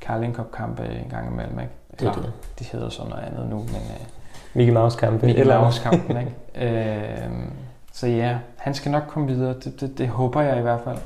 Carling 0.00 0.34
Cup 0.34 0.52
kampe 0.56 0.82
en 1.04 1.10
gang 1.10 1.32
imellem, 1.32 1.58
ikke? 1.60 1.72
Det 2.00 2.08
er 2.08 2.12
det. 2.12 2.32
De 2.58 2.64
hedder 2.64 2.88
sådan 2.88 3.10
noget 3.10 3.24
andet 3.24 3.50
nu, 3.50 3.56
men 3.56 3.66
øh, 3.74 4.06
Mickey 4.54 4.72
Mouse 4.72 4.98
kampe. 4.98 5.26
Mickey 5.26 5.40
eller 5.40 5.60
Mouse 5.60 5.82
kampen, 5.82 6.16
ikke? 6.16 6.32
øhm, 7.24 7.50
så 7.92 8.06
ja, 8.06 8.36
han 8.56 8.74
skal 8.74 8.92
nok 8.92 9.02
komme 9.08 9.28
videre. 9.28 9.54
Det, 9.64 9.80
det, 9.80 9.98
det 9.98 10.08
håber 10.08 10.40
jeg 10.42 10.58
i 10.58 10.62
hvert 10.62 10.80
fald. 10.84 10.96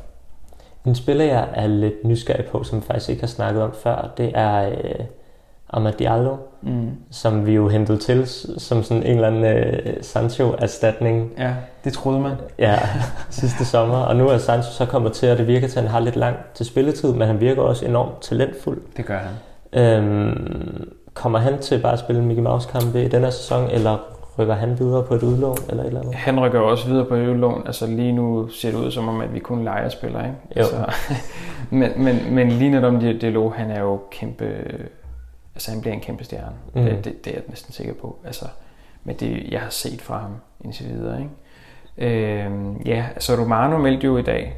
En 0.85 0.95
spiller, 0.95 1.25
jeg 1.25 1.49
er 1.55 1.66
lidt 1.66 2.05
nysgerrig 2.05 2.45
på, 2.47 2.64
som 2.64 2.78
vi 2.81 2.85
faktisk 2.87 3.11
ikke 3.11 3.23
har 3.23 3.26
snakket 3.28 3.62
om 3.62 3.73
før, 3.83 4.11
det 4.16 4.33
er 4.35 4.69
øh, 4.69 5.05
Amad 5.71 5.93
Diallo, 5.93 6.37
Mm. 6.62 6.90
som 7.11 7.47
vi 7.47 7.52
jo 7.55 7.69
hentede 7.69 7.99
til 7.99 8.26
som 8.59 8.83
sådan 8.83 9.02
en 9.02 9.14
eller 9.14 9.26
anden 9.28 9.45
øh, 9.45 9.97
Sancho-erstatning 10.02 11.31
Ja, 11.38 11.55
det 11.85 11.93
troede 11.93 12.21
man. 12.21 12.33
ja, 12.59 12.78
sidste 13.31 13.64
sommer. 13.64 13.97
Og 13.99 14.16
nu 14.16 14.28
er 14.28 14.38
Sancho 14.38 14.71
så 14.71 14.87
kommet 14.87 15.12
til, 15.12 15.31
og 15.31 15.38
det 15.38 15.47
virker 15.47 15.69
til, 15.69 15.78
at 15.78 15.83
han 15.83 15.93
har 15.93 16.00
lidt 16.00 16.16
langt 16.16 16.38
til 16.55 16.66
spilletid, 16.66 17.12
men 17.12 17.26
han 17.28 17.40
virker 17.40 17.62
også 17.62 17.87
enormt 17.87 18.21
talentfuld. 18.23 18.83
Det 18.97 19.05
gør 19.07 19.19
han. 19.19 19.31
Øhm, 19.73 20.93
kommer 21.15 21.39
han 21.39 21.59
til 21.59 21.83
bare 21.83 21.93
at 21.93 21.99
spille 21.99 22.23
Mickey 22.23 22.43
Mouse-kampe 22.43 23.05
i 23.05 23.09
denne 23.09 23.31
sæson, 23.31 23.71
eller 23.71 23.99
rykker 24.39 24.55
han 24.55 24.79
videre 24.79 25.05
på 25.05 25.15
et 25.15 25.23
udlån, 25.23 25.57
eller 25.69 25.83
et 25.83 25.87
eller 25.87 26.01
andet? 26.01 26.15
Han 26.15 26.41
rykker 26.41 26.61
også 26.61 26.89
videre 26.89 27.05
på 27.05 27.15
øvelån. 27.15 27.63
Altså 27.67 27.87
lige 27.87 28.13
nu 28.13 28.49
ser 28.49 28.71
det 28.71 28.79
ud 28.79 28.91
som 28.91 29.09
om, 29.09 29.21
at 29.21 29.35
vi 29.35 29.39
kun 29.39 29.65
leger 29.65 29.89
spiller, 29.89 30.25
ikke? 30.25 30.37
Jo. 30.57 30.61
Altså, 30.61 30.93
men, 31.71 31.93
men, 31.97 32.35
men 32.35 32.49
lige 32.49 32.71
netop 32.71 32.95
om 32.95 33.01
Diallo, 33.01 33.51
han 33.51 33.71
er 33.71 33.81
jo 33.81 34.01
kæmpe... 34.11 34.45
Altså 35.55 35.71
han 35.71 35.81
bliver 35.81 35.95
en 35.95 36.01
kæmpe 36.01 36.25
stjerne. 36.25 36.57
Mm. 36.75 36.83
Det, 36.83 37.05
det, 37.05 37.25
det, 37.25 37.31
er 37.31 37.35
jeg 37.35 37.43
næsten 37.49 37.73
sikker 37.73 37.95
på. 37.95 38.19
Altså 38.25 38.45
med 39.05 39.15
det, 39.15 39.45
jeg 39.51 39.61
har 39.61 39.71
set 39.71 40.03
fra 40.03 40.19
ham 40.19 40.35
indtil 40.65 40.89
videre, 40.89 41.19
ikke? 41.19 41.31
Øhm, 41.99 42.77
ja, 42.77 43.07
altså 43.15 43.33
Romano 43.35 43.79
meldte 43.79 44.07
jo 44.07 44.17
i 44.17 44.23
dag, 44.23 44.57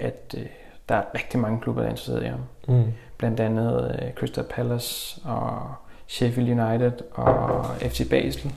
at 0.00 0.34
øh, 0.38 0.46
der 0.88 0.94
er 0.94 1.02
rigtig 1.14 1.40
mange 1.40 1.60
klubber, 1.60 1.82
der 1.82 1.86
er 1.86 1.90
interesseret 1.90 2.22
i 2.22 2.26
ham. 2.26 2.40
Mm. 2.68 2.92
Blandt 3.18 3.40
andet 3.40 3.98
øh, 4.02 4.12
Crystal 4.12 4.44
Palace 4.44 5.20
og 5.24 5.74
Sheffield 6.06 6.60
United 6.60 6.92
og 7.12 7.64
FC 7.76 8.10
Basel. 8.10 8.52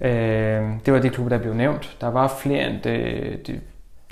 Øh, 0.00 0.72
det 0.86 0.92
var 0.92 0.98
de 0.98 1.10
klubber, 1.10 1.36
der 1.36 1.42
blev 1.42 1.54
nævnt. 1.54 1.96
Der 2.00 2.08
var 2.08 2.28
flere 2.28 2.70
end 2.70 2.82
de, 2.82 3.38
de, 3.46 3.60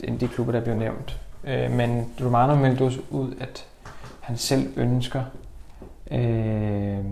end 0.04 0.18
de 0.18 0.28
klubber, 0.28 0.52
der 0.52 0.60
blev 0.60 0.74
nævnt. 0.74 1.20
Øh, 1.44 1.70
men 1.70 2.12
Romano 2.24 2.54
meldte 2.54 2.82
også 2.82 3.00
ud, 3.10 3.34
at 3.40 3.66
han 4.20 4.36
selv 4.36 4.72
ønsker 4.76 5.22
øh, 6.10 7.04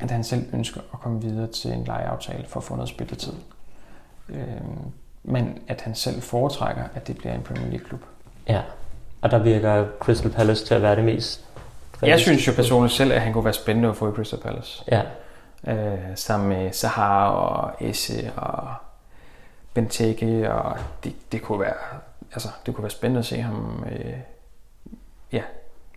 at 0.00 0.10
han 0.10 0.24
selv 0.24 0.54
ønsker 0.54 0.80
at 0.94 1.00
komme 1.00 1.22
videre 1.22 1.46
til 1.46 1.72
en 1.72 1.84
lejeaftale 1.84 2.44
for 2.48 2.60
at 2.60 2.64
få 2.64 2.74
noget 2.74 2.88
spilletid. 2.88 3.32
Øh, 4.28 4.36
men 5.22 5.58
at 5.68 5.80
han 5.80 5.94
selv 5.94 6.22
foretrækker, 6.22 6.84
at 6.94 7.06
det 7.06 7.18
bliver 7.18 7.34
en 7.34 7.42
Premier 7.42 7.68
League-klub. 7.68 8.00
Ja, 8.48 8.62
og 9.26 9.32
der 9.32 9.38
virker 9.38 9.84
Crystal 10.00 10.30
Palace 10.30 10.66
til 10.66 10.74
at 10.74 10.82
være 10.82 10.96
det 10.96 11.04
mest 11.04 11.44
Jeg 12.02 12.20
synes 12.20 12.48
jo 12.48 12.52
personligt 12.52 12.94
selv, 12.94 13.12
at 13.12 13.20
han 13.20 13.32
kunne 13.32 13.44
være 13.44 13.54
spændende 13.54 13.88
at 13.88 13.96
få 13.96 14.12
i 14.12 14.14
Crystal 14.14 14.38
Palace. 14.38 14.84
Ja, 14.90 15.02
Øh, 15.68 15.98
sammen 16.14 16.48
med 16.48 16.72
Sahar 16.72 17.28
og 17.28 17.72
Esse 17.80 18.32
og 18.36 18.68
Benteke, 19.74 20.52
og 20.52 20.76
det, 21.04 21.14
det 21.32 21.42
kunne 21.42 21.60
være 21.60 21.74
altså, 22.32 22.48
det 22.66 22.74
kunne 22.74 22.82
være 22.82 22.90
spændende 22.90 23.18
at 23.18 23.24
se 23.24 23.40
ham 23.40 23.84
øh, 23.92 24.12
ja, 25.32 25.42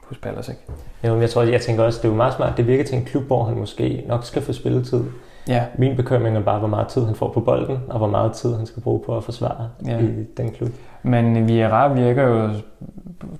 hos 0.03 0.17
Palace, 0.17 0.51
ikke? 0.51 0.63
Jo, 1.03 1.13
men 1.13 1.21
jeg 1.21 1.29
tror, 1.29 1.43
jeg 1.43 1.61
tænker 1.61 1.83
også, 1.83 1.97
det 1.97 2.05
er 2.05 2.09
jo 2.09 2.15
meget 2.15 2.33
smart. 2.33 2.57
Det 2.57 2.67
virker 2.67 2.83
til 2.83 2.97
en 2.97 3.05
klub, 3.05 3.23
hvor 3.23 3.43
han 3.43 3.57
måske 3.57 4.03
nok 4.07 4.25
skal 4.25 4.41
få 4.41 4.53
spilletid. 4.53 5.03
Ja. 5.47 5.65
Min 5.75 5.95
bekymring 5.95 6.37
er 6.37 6.41
bare, 6.41 6.59
hvor 6.59 6.67
meget 6.67 6.87
tid 6.87 7.05
han 7.05 7.15
får 7.15 7.31
på 7.31 7.39
bolden, 7.39 7.79
og 7.89 7.97
hvor 7.97 8.07
meget 8.07 8.33
tid 8.33 8.55
han 8.55 8.65
skal 8.65 8.83
bruge 8.83 9.03
på 9.05 9.17
at 9.17 9.23
forsvare 9.23 9.69
ja. 9.85 9.99
i 9.99 10.23
den 10.37 10.51
klub. 10.51 10.69
Men 11.03 11.47
Vieira 11.47 11.87
virker 11.93 12.23
jo 12.23 12.49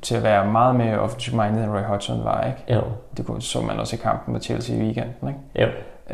til 0.02 0.16
at 0.16 0.24
være 0.24 0.52
meget 0.52 0.76
mere 0.76 1.00
offensive 1.00 1.44
minded 1.44 1.64
end 1.64 1.72
Roy 1.72 1.82
Hodgson 1.82 2.24
var, 2.24 2.44
ikke? 2.44 2.74
Jo. 2.74 2.82
Det 3.18 3.26
kunne, 3.26 3.42
så 3.42 3.62
man 3.62 3.80
også 3.80 3.96
i 3.96 4.00
kampen 4.04 4.34
med 4.34 4.42
Chelsea 4.42 4.76
i 4.76 4.80
weekenden, 4.80 5.28
ikke? 5.28 5.40
Jo. 5.62 5.68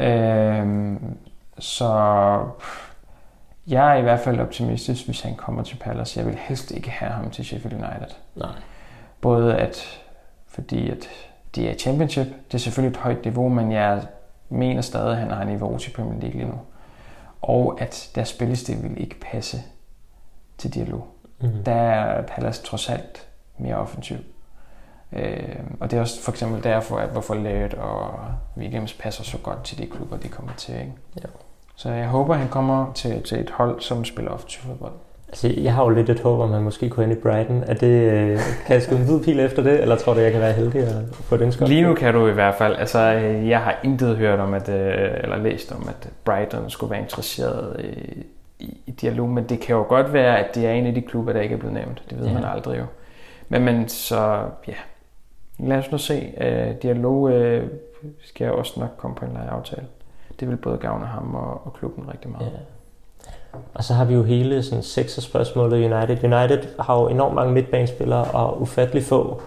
Øhm, 0.04 1.18
så 1.60 1.90
jeg 3.68 3.92
er 3.92 3.96
i 3.96 4.02
hvert 4.02 4.20
fald 4.20 4.40
optimistisk, 4.40 5.06
hvis 5.06 5.22
han 5.22 5.36
kommer 5.36 5.64
til 5.64 5.76
Palace. 5.76 6.20
Jeg 6.20 6.28
vil 6.28 6.36
helst 6.36 6.72
ikke 6.72 6.90
have 6.90 7.12
ham 7.12 7.30
til 7.30 7.46
Sheffield 7.46 7.76
United. 7.76 8.16
Nej. 8.36 8.50
Både 9.22 9.56
at, 9.56 10.02
fordi 10.48 10.90
at 10.90 11.08
de 11.56 11.70
er 11.70 11.74
championship, 11.74 12.28
det 12.48 12.54
er 12.54 12.58
selvfølgelig 12.58 12.98
et 12.98 13.02
højt 13.02 13.24
niveau, 13.24 13.50
men 13.50 13.72
jeg 13.72 14.02
mener 14.56 14.82
stadig, 14.82 15.12
at 15.12 15.18
han 15.18 15.32
har 15.32 15.44
niveau 15.44 15.78
til 15.78 15.92
Premier 15.92 16.20
League 16.22 16.38
lige 16.38 16.52
nu. 16.52 16.60
Og 17.42 17.82
at 17.82 18.12
deres 18.16 18.30
spillestil 18.30 18.84
vil 18.84 19.02
ikke 19.02 19.20
passe 19.20 19.58
til 20.58 20.74
dialog. 20.74 21.08
Mm-hmm. 21.42 21.64
Der 21.64 21.74
er 21.74 22.22
Palace 22.22 22.64
trods 22.64 22.90
alt 22.90 23.28
mere 23.58 23.76
offensiv. 23.76 24.18
Øh, 25.12 25.60
og 25.80 25.92
det 25.92 25.98
er 25.98 26.02
også 26.02 26.22
for 26.22 26.32
eksempel 26.32 26.64
derfor, 26.64 26.98
at 26.98 27.10
hvorfor 27.10 27.36
Laird 27.36 27.74
og 27.74 28.20
Williams 28.58 28.94
passer 28.94 29.24
så 29.24 29.38
godt 29.38 29.64
til 29.64 29.78
de 29.78 29.88
klubber, 29.88 30.18
de 30.18 30.28
kommer 30.28 30.54
til. 30.54 30.76
Ikke? 30.76 30.94
Ja. 31.16 31.28
Så 31.76 31.92
jeg 31.92 32.08
håber, 32.08 32.34
han 32.34 32.50
kommer 32.50 32.94
til, 32.94 33.24
til 33.24 33.40
et 33.40 33.50
hold, 33.50 33.82
som 33.82 34.06
spiller 34.06 34.32
offensiv 34.32 34.62
fodbold. 34.62 34.94
Altså, 35.28 35.54
jeg 35.58 35.74
har 35.74 35.84
jo 35.84 35.90
lidt 35.90 36.10
et 36.10 36.20
håb 36.20 36.40
om, 36.40 36.46
at 36.46 36.50
man 36.50 36.64
måske 36.64 36.90
kunne 36.90 37.04
ind 37.04 37.14
i 37.14 37.22
Brighton. 37.22 37.64
Er 37.68 37.74
det, 37.74 38.12
øh, 38.12 38.40
kan 38.66 38.74
jeg 38.74 38.82
skrive 38.82 39.00
en 39.00 39.06
hvid 39.06 39.24
pil 39.24 39.40
efter 39.40 39.64
det, 39.64 39.82
eller 39.82 39.96
tror 39.96 40.14
du, 40.14 40.20
jeg 40.20 40.32
kan 40.32 40.42
være 40.42 40.54
heldig 40.54 40.82
at 40.82 40.96
få 41.12 41.38
den 41.38 41.52
skot? 41.52 41.70
Lige 41.70 41.82
nu 41.82 41.94
kan 41.94 42.14
du 42.14 42.28
i 42.28 42.32
hvert 42.32 42.56
fald. 42.56 42.76
Altså, 42.76 43.00
jeg 43.00 43.60
har 43.60 43.80
intet 43.84 44.18
hørt 44.18 44.40
om, 44.40 44.54
at, 44.54 44.70
øh, 44.70 45.10
eller 45.24 45.38
læst 45.38 45.72
om, 45.72 45.90
at 45.90 46.10
Brighton 46.26 46.70
skulle 46.70 46.92
være 46.92 47.02
interesseret 47.02 47.80
i, 47.80 48.24
i, 48.64 48.78
i 48.86 48.92
dialog, 48.92 49.30
men 49.30 49.44
det 49.44 49.60
kan 49.60 49.76
jo 49.76 49.86
godt 49.90 50.14
være, 50.14 50.40
at 50.40 50.56
det 50.56 50.66
er 50.66 50.72
en 50.72 50.86
af 50.86 50.94
de 50.94 51.02
klubber, 51.02 51.34
der 51.34 51.42
ikke 51.42 51.56
er 51.56 51.60
blevet 51.60 51.74
nævnt. 51.74 52.04
Det 52.10 52.20
ved 52.20 52.28
ja. 52.28 52.34
man 52.34 52.44
aldrig 52.44 52.80
jo. 52.80 52.86
Men, 53.50 53.66
men 53.66 53.90
så, 53.90 54.42
ja, 54.68 54.74
lad 55.60 55.78
os 55.78 55.92
nu 55.92 55.98
se. 55.98 56.34
Uh, 56.42 56.82
dialog 56.82 57.22
uh, 57.22 57.64
skal 58.22 58.52
også 58.52 58.80
nok 58.80 58.90
komme 58.98 59.16
på 59.16 59.26
en 59.26 59.32
lejeaftale. 59.34 59.88
Det 60.40 60.50
vil 60.50 60.56
både 60.56 60.78
gavne 60.78 61.06
ham 61.06 61.36
og, 61.36 61.62
og 61.66 61.74
klubben 61.74 62.10
rigtig 62.14 62.32
meget. 62.32 62.46
Ja. 62.46 62.75
Og 63.74 63.84
så 63.84 63.94
har 63.94 64.06
vi 64.06 64.14
jo 64.14 64.24
hele 64.24 64.64
sådan 64.64 64.84
sekser 64.84 65.22
spørgsmålet 65.22 65.94
United. 65.94 66.24
United 66.24 66.60
har 66.80 67.02
jo 67.02 67.08
enormt 67.08 67.36
mange 67.36 67.54
midtbanespillere 67.54 68.24
og 68.24 68.62
ufattelig 68.62 69.04
få 69.04 69.42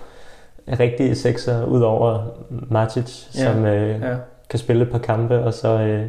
rigtige 0.81 1.15
sekser, 1.15 1.65
udover 1.65 2.23
Matic, 2.51 3.27
ja. 3.35 3.53
som 3.53 3.65
øh, 3.65 4.03
ja. 4.03 4.17
kan 4.51 4.59
spille 4.59 4.83
et 4.83 4.91
par 4.91 4.99
kampe, 4.99 5.45
og 5.45 5.55
så 5.55 5.69
øh, 5.69 6.07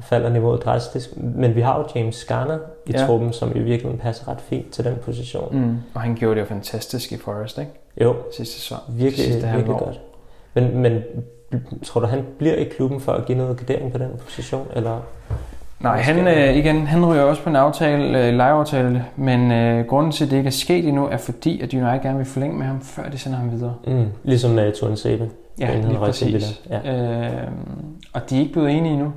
falder 0.00 0.28
niveauet 0.28 0.64
drastisk. 0.64 1.16
Men 1.16 1.54
vi 1.54 1.60
har 1.60 1.78
jo 1.78 1.84
James 1.94 2.24
Garner 2.24 2.58
i 2.86 2.92
ja. 2.92 3.06
truppen, 3.06 3.32
som 3.32 3.50
i 3.54 3.58
virkeligheden 3.58 3.98
passer 3.98 4.28
ret 4.28 4.40
fint 4.40 4.70
til 4.70 4.84
den 4.84 4.96
position. 5.04 5.56
Mm. 5.56 5.76
Og 5.94 6.00
han 6.00 6.14
gjorde 6.14 6.34
det 6.34 6.40
jo 6.40 6.46
fantastisk 6.46 7.12
i 7.12 7.16
Forest, 7.16 7.58
ikke? 7.58 7.70
Jo, 8.00 8.16
sidste 8.36 8.54
sæson. 8.54 8.78
Virkelig, 8.88 9.24
sidste 9.24 9.48
virkelig 9.48 9.76
godt. 9.78 10.00
Men, 10.54 10.78
men 10.78 11.02
tror 11.84 12.00
du, 12.00 12.06
han 12.06 12.26
bliver 12.38 12.54
i 12.54 12.64
klubben 12.64 13.00
for 13.00 13.12
at 13.12 13.26
give 13.26 13.38
noget 13.38 13.56
gradering 13.56 13.92
på 13.92 13.98
den 13.98 14.10
position, 14.24 14.66
eller... 14.76 15.00
Nej, 15.82 16.00
han, 16.00 16.26
øh, 16.26 16.56
igen, 16.56 16.86
han 16.86 17.06
ryger 17.06 17.22
også 17.22 17.42
på 17.42 17.50
en 17.50 17.56
aftale, 17.56 18.26
øh, 18.26 18.34
lejeaftale, 18.34 19.06
men 19.16 19.52
øh, 19.52 19.86
grunden 19.86 20.12
til, 20.12 20.24
at 20.24 20.30
det 20.30 20.36
ikke 20.36 20.46
er 20.46 20.50
sket 20.50 20.88
endnu, 20.88 21.06
er 21.06 21.16
fordi, 21.16 21.60
at 21.60 21.74
United 21.74 22.02
gerne 22.02 22.16
vil 22.16 22.26
forlænge 22.26 22.56
med 22.56 22.66
ham, 22.66 22.80
før 22.80 23.08
de 23.08 23.18
sender 23.18 23.38
ham 23.38 23.50
videre. 23.50 23.74
Mm, 23.86 24.06
ligesom 24.24 24.58
uh, 24.58 24.72
Turen 24.74 24.96
Sebe. 24.96 25.30
Ja, 25.58 25.80
lige 25.80 25.98
præcis. 25.98 26.62
Ja. 26.70 27.42
Øh, 27.42 27.48
og 28.12 28.30
de 28.30 28.36
er 28.36 28.40
ikke 28.40 28.52
blevet 28.52 28.70
enige 28.70 28.92
endnu. 28.92 29.12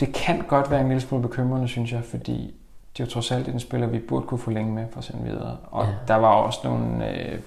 Det 0.00 0.12
kan 0.12 0.44
godt 0.48 0.70
være 0.70 0.80
en 0.80 0.88
lille 0.88 1.00
smule 1.00 1.22
bekymrende, 1.22 1.68
synes 1.68 1.92
jeg, 1.92 2.00
fordi 2.04 2.54
det 2.92 3.02
er 3.02 3.06
jo 3.06 3.10
trods 3.10 3.32
alt 3.32 3.48
en 3.48 3.60
spiller, 3.60 3.86
vi 3.86 3.98
burde 3.98 4.26
kunne 4.26 4.38
forlænge 4.38 4.72
med 4.72 4.84
for 4.90 4.98
at 4.98 5.04
sende 5.04 5.24
videre. 5.24 5.56
Og 5.70 5.84
ja. 5.84 5.90
der 6.08 6.14
var 6.14 6.28
også 6.28 6.60
nogle 6.64 7.10
øh, 7.10 7.38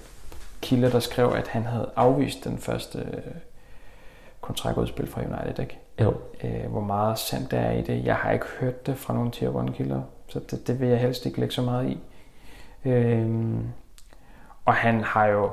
kilder, 0.60 0.90
der 0.90 1.00
skrev, 1.00 1.32
at 1.36 1.48
han 1.48 1.64
havde 1.64 1.90
afvist 1.96 2.44
den 2.44 2.58
første 2.58 2.98
øh, 2.98 3.34
kontraktudspil 4.40 5.06
fra 5.06 5.20
United, 5.20 5.58
ikke? 5.62 5.78
Jo. 6.00 6.14
Øh, 6.44 6.70
hvor 6.70 6.80
meget 6.80 7.18
sandt 7.18 7.50
der 7.50 7.58
er 7.58 7.72
i 7.72 7.82
det. 7.82 8.04
Jeg 8.04 8.14
har 8.14 8.30
ikke 8.30 8.46
hørt 8.60 8.86
det 8.86 8.96
fra 8.96 9.14
nogle 9.14 9.30
tier 9.30 9.62
1 9.62 9.74
kilder, 9.74 10.02
så 10.28 10.40
det, 10.50 10.66
det 10.66 10.80
vil 10.80 10.88
jeg 10.88 10.98
helst 10.98 11.26
ikke 11.26 11.40
lægge 11.40 11.54
så 11.54 11.62
meget 11.62 11.88
i. 11.88 11.98
Øh, 12.84 13.28
og 14.64 14.74
han 14.74 15.00
har 15.00 15.26
jo 15.26 15.50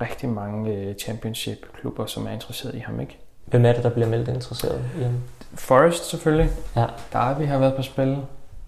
rigtig 0.00 0.28
mange 0.28 0.72
øh, 0.72 0.94
championship-klubber, 0.94 2.06
som 2.06 2.26
er 2.26 2.30
interesseret 2.30 2.74
i 2.74 2.78
ham, 2.78 3.00
ikke? 3.00 3.18
Hvem 3.46 3.64
er 3.64 3.72
det, 3.72 3.82
der 3.82 3.90
bliver 3.90 4.08
meldt 4.08 4.28
interesseret 4.28 4.84
i 4.98 5.02
ham? 5.02 5.12
Forest 5.54 6.10
selvfølgelig. 6.10 6.50
Ja. 6.76 6.86
Derby 7.12 7.46
har 7.46 7.58
været 7.58 7.74
på 7.74 7.82
spil. 7.82 8.18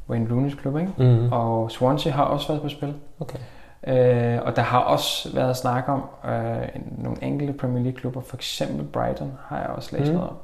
Wayne 0.08 0.26
Rooney's 0.30 0.60
klub, 0.60 0.76
ikke? 0.76 0.92
Mm-hmm. 0.96 1.32
Og 1.32 1.70
Swansea 1.70 2.12
har 2.12 2.24
også 2.24 2.48
været 2.48 2.62
på 2.62 2.68
spil. 2.68 2.94
Okay. 3.20 3.38
Øh, 3.86 4.42
og 4.42 4.56
der 4.56 4.62
har 4.62 4.78
også 4.78 5.34
været 5.34 5.56
snak 5.56 5.88
om 5.88 6.02
øh, 6.30 6.68
nogle 6.98 7.22
enkelte 7.22 7.52
Premier 7.52 7.82
League 7.82 8.00
klubber, 8.00 8.20
for 8.20 8.36
eksempel 8.36 8.84
Brighton 8.84 9.32
har 9.48 9.60
jeg 9.60 9.68
også 9.68 9.96
læst 9.96 10.10
mm. 10.10 10.16
noget 10.16 10.30
om. 10.30 10.36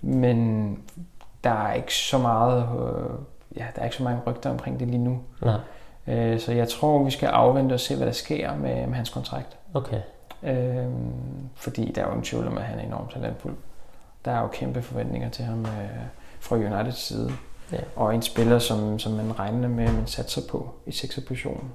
Men 0.00 0.78
der 1.44 1.50
er 1.50 1.72
ikke 1.72 1.94
så 1.94 2.18
meget, 2.18 2.62
øh, 2.62 3.10
ja, 3.56 3.66
der 3.76 3.80
er 3.80 3.84
ikke 3.84 3.96
så 3.96 4.02
mange 4.02 4.20
rygter 4.26 4.50
omkring 4.50 4.80
det 4.80 4.88
lige 4.88 5.04
nu. 5.04 5.20
Nej. 5.42 5.60
Øh, 6.06 6.40
så 6.40 6.52
jeg 6.52 6.68
tror, 6.68 7.04
vi 7.04 7.10
skal 7.10 7.26
afvente 7.26 7.72
og 7.72 7.80
se, 7.80 7.96
hvad 7.96 8.06
der 8.06 8.12
sker 8.12 8.56
med, 8.56 8.86
med 8.86 8.94
hans 8.94 9.10
kontrakt. 9.10 9.56
Okay. 9.74 10.00
Øh, 10.42 10.86
fordi 11.54 11.92
der 11.92 12.02
er 12.02 12.06
jo 12.08 12.14
en 12.14 12.22
tvivl 12.22 12.46
om, 12.46 12.58
at 12.58 12.64
han 12.64 12.78
er 12.78 12.82
enormt 12.82 13.12
talentfuld. 13.12 13.54
Der 14.24 14.30
er 14.30 14.40
jo 14.40 14.46
kæmpe 14.46 14.82
forventninger 14.82 15.30
til 15.30 15.44
ham 15.44 15.60
øh, 15.60 16.00
fra 16.40 16.56
Uniteds 16.56 16.98
side. 16.98 17.32
Ja. 17.72 17.78
Og 17.96 18.14
en 18.14 18.22
spiller, 18.22 18.58
som, 18.58 18.98
som 18.98 19.12
man 19.12 19.38
regner 19.38 19.68
med, 19.68 19.92
man 19.92 20.06
satser 20.06 20.42
på 20.50 20.70
i 20.86 20.92
6. 20.92 21.20
positionen. 21.28 21.72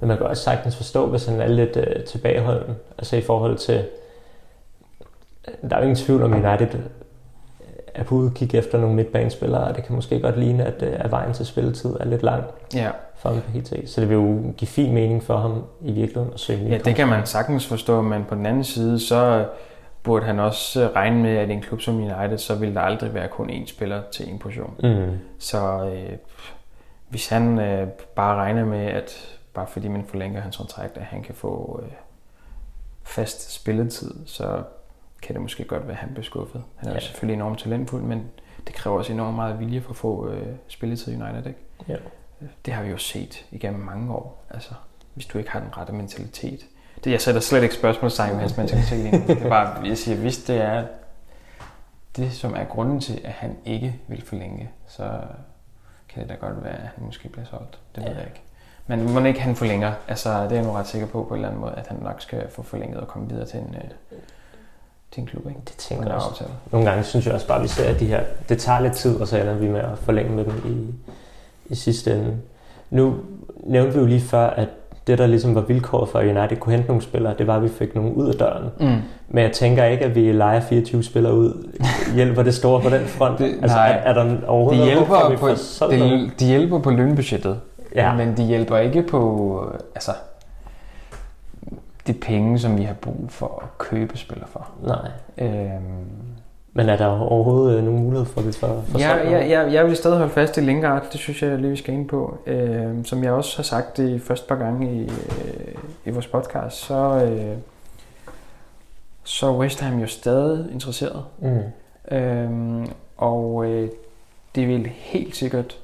Men 0.00 0.08
man 0.08 0.16
kan 0.16 0.26
også 0.26 0.42
sagtens 0.42 0.76
forstå, 0.76 1.06
hvis 1.06 1.26
han 1.26 1.40
er 1.40 1.46
lidt 1.46 1.76
øh, 1.76 2.04
tilbageholden. 2.04 2.74
Altså 2.98 3.16
i 3.16 3.22
forhold 3.22 3.58
til... 3.58 3.88
Der 5.70 5.76
er 5.76 5.80
jo 5.80 5.82
ingen 5.82 5.96
tvivl 5.96 6.22
om, 6.22 6.32
United 6.32 6.80
er 7.96 8.04
på 8.04 8.14
udkig 8.14 8.54
efter 8.54 8.78
nogle 8.78 8.96
midtbanespillere, 8.96 9.64
og 9.64 9.76
det 9.76 9.84
kan 9.84 9.94
måske 9.94 10.20
godt 10.20 10.38
ligne, 10.38 10.64
at, 10.64 10.82
øh, 10.82 10.92
at 10.98 11.10
vejen 11.10 11.32
til 11.32 11.46
spilletid 11.46 11.90
er 12.00 12.04
lidt 12.04 12.22
lang 12.22 12.44
ja. 12.74 12.90
for 13.16 13.28
ham 13.28 13.40
på 13.40 13.50
HT. 13.50 13.90
Så 13.90 14.00
det 14.00 14.08
vil 14.08 14.14
jo 14.14 14.52
give 14.56 14.68
fin 14.68 14.94
mening 14.94 15.22
for 15.22 15.36
ham 15.36 15.64
i 15.80 15.92
virkeligheden 15.92 16.34
at 16.34 16.40
søge 16.40 16.68
Ja, 16.68 16.78
det 16.78 16.94
kan 16.94 17.08
man 17.08 17.26
sagtens 17.26 17.66
forstå, 17.66 18.02
men 18.02 18.24
på 18.24 18.34
den 18.34 18.46
anden 18.46 18.64
side, 18.64 19.00
så 19.00 19.46
burde 20.02 20.26
han 20.26 20.40
også 20.40 20.90
regne 20.96 21.22
med, 21.22 21.36
at 21.36 21.48
i 21.48 21.52
en 21.52 21.60
klub 21.60 21.80
som 21.80 21.96
United, 21.96 22.38
så 22.38 22.54
vil 22.54 22.74
der 22.74 22.80
aldrig 22.80 23.14
være 23.14 23.28
kun 23.28 23.50
én 23.50 23.66
spiller 23.66 24.02
til 24.12 24.32
en 24.32 24.38
position. 24.38 24.74
Mm. 24.82 25.18
Så 25.38 25.90
øh, 25.94 26.12
hvis 27.08 27.28
han 27.28 27.58
øh, 27.58 27.88
bare 28.16 28.36
regner 28.36 28.64
med, 28.64 28.86
at 28.86 29.38
bare 29.54 29.66
fordi 29.66 29.88
man 29.88 30.04
forlænger 30.04 30.40
hans 30.40 30.56
kontrakt, 30.56 30.96
at 30.96 31.02
han 31.02 31.22
kan 31.22 31.34
få 31.34 31.80
øh, 31.82 31.92
fast 33.02 33.54
spilletid, 33.54 34.14
så 34.26 34.62
kan 35.26 35.34
det 35.34 35.42
måske 35.42 35.64
godt 35.64 35.82
være, 35.82 35.92
at 35.92 35.98
han 35.98 36.08
bliver 36.10 36.24
skuffet. 36.24 36.62
Han 36.76 36.88
er 36.88 36.92
ja. 36.92 37.00
selvfølgelig 37.00 37.34
enormt 37.34 37.58
talentfuld, 37.58 38.02
men 38.02 38.30
det 38.66 38.74
kræver 38.74 38.98
også 38.98 39.12
enormt 39.12 39.36
meget 39.36 39.60
vilje 39.60 39.80
for 39.80 39.90
at 39.90 39.96
få 39.96 40.28
øh, 40.28 40.46
spilletid 40.68 41.12
i 41.12 41.16
United. 41.16 41.46
Ikke? 41.46 41.60
Ja. 41.88 41.96
Det 42.66 42.74
har 42.74 42.82
vi 42.82 42.90
jo 42.90 42.98
set 42.98 43.46
igennem 43.50 43.80
mange 43.80 44.14
år. 44.14 44.44
Altså, 44.50 44.70
hvis 45.14 45.26
du 45.26 45.38
ikke 45.38 45.50
har 45.50 45.60
den 45.60 45.76
rette 45.76 45.92
mentalitet. 45.92 46.66
Det, 47.04 47.10
jeg 47.10 47.20
sætter 47.20 47.40
slet 47.40 47.62
ikke 47.62 47.74
spørgsmålstegn 47.74 48.32
med 48.32 48.40
hans 48.40 48.56
mentalitet 48.56 49.12
Det 49.28 49.42
er 49.42 49.48
bare, 49.48 49.84
jeg 49.84 49.98
siger, 49.98 50.16
hvis 50.16 50.44
det 50.44 50.56
er 50.56 50.84
det, 52.16 52.32
som 52.32 52.54
er 52.54 52.64
grunden 52.64 53.00
til, 53.00 53.20
at 53.24 53.32
han 53.32 53.56
ikke 53.64 54.00
vil 54.08 54.22
forlænge, 54.22 54.70
så 54.86 55.20
kan 56.08 56.22
det 56.22 56.28
da 56.28 56.34
godt 56.34 56.64
være, 56.64 56.74
at 56.74 56.88
han 56.94 57.04
måske 57.04 57.28
bliver 57.28 57.46
solgt. 57.46 57.78
Det 57.94 58.02
ved 58.02 58.10
ja. 58.10 58.18
jeg 58.18 58.26
ikke. 58.26 58.42
Men 58.86 59.12
må 59.12 59.24
ikke 59.24 59.40
han 59.40 59.56
forlænger. 59.56 59.92
Altså, 60.08 60.42
det 60.42 60.52
er 60.52 60.56
jeg 60.56 60.64
nu 60.64 60.70
ret 60.70 60.86
sikker 60.86 61.06
på 61.06 61.24
på 61.24 61.34
en 61.34 61.34
eller 61.34 61.48
anden 61.48 61.60
måde, 61.60 61.74
at 61.74 61.86
han 61.86 61.96
nok 61.96 62.20
skal 62.20 62.50
få 62.50 62.62
forlænget 62.62 63.00
og 63.00 63.08
komme 63.08 63.28
videre 63.28 63.46
til 63.46 63.60
en, 63.60 63.74
øh, 63.74 64.18
til 65.12 65.20
en 65.20 65.26
klub. 65.26 65.46
Ikke? 65.48 65.60
Det 65.64 65.76
tænker 65.76 66.06
jeg 66.06 66.14
også. 66.14 66.44
Nogle 66.72 66.88
gange 66.90 67.04
synes 67.04 67.26
jeg 67.26 67.34
også 67.34 67.46
bare, 67.46 67.56
at 67.56 67.62
vi 67.62 67.68
ser, 67.68 67.84
at 67.84 68.00
de 68.00 68.06
her, 68.06 68.20
det 68.48 68.58
tager 68.58 68.80
lidt 68.80 68.92
tid, 68.92 69.20
og 69.20 69.28
så 69.28 69.38
ender 69.38 69.54
vi 69.54 69.68
med 69.68 69.80
at 69.80 69.98
forlænge 69.98 70.32
med 70.32 70.44
dem 70.44 70.62
i, 70.64 70.94
i 71.72 71.74
sidste 71.74 72.14
ende. 72.14 72.36
Nu 72.90 73.14
nævnte 73.64 73.92
vi 73.92 74.00
jo 74.00 74.06
lige 74.06 74.20
før, 74.20 74.46
at 74.46 74.68
det, 75.06 75.18
der 75.18 75.26
ligesom 75.26 75.54
var 75.54 75.60
vilkåret 75.60 76.08
for, 76.08 76.18
at 76.18 76.36
United 76.36 76.56
kunne 76.56 76.72
hente 76.72 76.88
nogle 76.88 77.02
spillere, 77.02 77.34
det 77.38 77.46
var, 77.46 77.56
at 77.56 77.62
vi 77.62 77.68
fik 77.68 77.94
nogle 77.94 78.16
ud 78.16 78.28
af 78.28 78.34
døren. 78.34 78.64
Mm. 78.80 79.02
Men 79.28 79.44
jeg 79.44 79.52
tænker 79.52 79.84
ikke, 79.84 80.04
at 80.04 80.14
vi 80.14 80.32
leger 80.32 80.60
24 80.60 81.02
spillere 81.02 81.34
ud. 81.34 81.72
Hjælper 82.14 82.42
det 82.42 82.54
store 82.54 82.80
på 82.80 82.90
den 82.90 83.06
front? 83.06 83.38
Det, 83.38 83.44
altså, 83.62 83.76
nej. 83.76 83.88
Er, 83.88 83.92
er 83.92 84.12
der 84.12 84.36
overhovedet 84.46 84.80
de 84.80 84.84
hjælper, 84.86 85.18
noget, 85.18 85.38
på, 85.38 85.90
de, 85.90 86.30
de 86.40 86.46
hjælper 86.46 86.78
på 86.78 86.90
lønbudgettet. 86.90 87.60
Ja. 87.94 88.14
Men 88.14 88.36
de 88.36 88.42
hjælper 88.42 88.76
ikke 88.76 89.02
på 89.02 89.62
altså, 89.94 90.10
de 92.06 92.12
penge, 92.12 92.58
som 92.58 92.78
vi 92.78 92.82
har 92.82 92.94
brug 92.94 93.24
for 93.28 93.60
at 93.62 93.78
købe 93.78 94.18
spillere 94.18 94.48
for. 94.48 94.68
Nej. 94.82 95.10
Øhm, 95.38 95.80
Men 96.72 96.88
er 96.88 96.96
der 96.96 97.06
overhovedet 97.06 97.78
øh, 97.78 97.84
nogen 97.84 98.02
mulighed 98.04 98.26
for, 98.26 98.40
vi 98.40 98.52
får, 98.52 98.82
får 98.86 98.98
Ja, 98.98 99.24
noget? 99.24 99.50
ja, 99.50 99.60
jeg 99.72 99.86
vil 99.86 99.96
stadig 99.96 100.18
holde 100.18 100.32
fast 100.32 100.56
i 100.56 100.60
Lingard. 100.60 101.02
Det 101.12 101.20
synes 101.20 101.42
jeg 101.42 101.58
lige, 101.58 101.70
vi 101.70 101.76
skal 101.76 101.94
ind 101.94 102.08
på. 102.08 102.38
Øh, 102.46 103.04
som 103.04 103.24
jeg 103.24 103.32
også 103.32 103.56
har 103.56 103.62
sagt 103.62 103.96
det 103.96 104.22
første 104.22 104.48
par 104.48 104.56
gange 104.56 104.92
i, 104.94 105.02
øh, 105.02 105.74
i 106.04 106.10
vores 106.10 106.26
podcast, 106.26 106.76
så, 106.76 106.94
øh, 107.24 107.56
så 109.24 109.46
er 109.46 109.56
West 109.58 109.80
Ham 109.80 109.98
jo 110.00 110.06
stadig 110.06 110.72
interesseret. 110.72 111.24
Mm. 111.38 112.16
Øh, 112.16 112.86
og 113.16 113.64
øh, 113.66 113.88
det 114.54 114.68
vil 114.68 114.86
helt 114.86 115.36
sikkert 115.36 115.78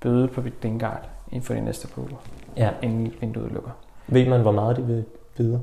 bøde 0.00 0.28
på 0.28 0.42
Lingard 0.62 1.08
inden 1.30 1.42
for 1.46 1.54
de 1.54 1.60
næste 1.60 1.88
par 1.88 2.02
uger, 2.02 2.16
Ja. 2.56 2.70
inden 2.82 3.12
vinduet 3.20 3.52
lukker. 3.52 3.70
Ved 4.06 4.28
man, 4.28 4.40
hvor 4.40 4.52
meget 4.52 4.76
de 4.76 4.82
vil 4.82 5.04
byde? 5.40 5.62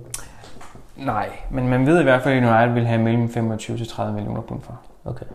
Nej, 0.96 1.30
men 1.52 1.68
man 1.68 1.86
ved 1.86 2.00
i 2.00 2.04
hvert 2.04 2.24
fald, 2.24 2.44
at 2.44 2.44
United 2.44 2.74
vil 2.74 2.88
have 2.88 3.02
mellem 3.02 3.30
25 3.30 3.78
til 3.78 3.88
30 3.88 4.14
millioner 4.14 4.42
pund 4.42 4.62
for. 4.62 4.80
Okay. 5.06 5.26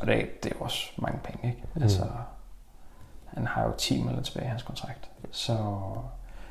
Og 0.00 0.06
det, 0.06 0.14
er- 0.20 0.26
det 0.42 0.52
er 0.52 0.56
jo 0.60 0.64
også 0.64 0.90
mange 0.98 1.18
penge, 1.24 1.48
ikke? 1.48 1.62
Mm. 1.74 1.82
Altså, 1.82 2.02
han 3.26 3.46
har 3.46 3.64
jo 3.64 3.72
10 3.78 4.02
måneder 4.02 4.22
tilbage 4.22 4.46
i 4.46 4.48
hans 4.48 4.62
kontrakt. 4.62 5.10
Så 5.30 5.56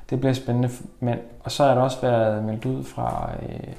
det 0.10 0.20
bliver 0.20 0.34
spændende. 0.34 0.70
Men, 1.00 1.18
og 1.44 1.52
så 1.52 1.64
er 1.64 1.76
der 1.76 1.82
også 1.82 2.02
været 2.02 2.44
meldt 2.44 2.66
ud 2.66 2.84
fra 2.84 3.32
øh, 3.50 3.74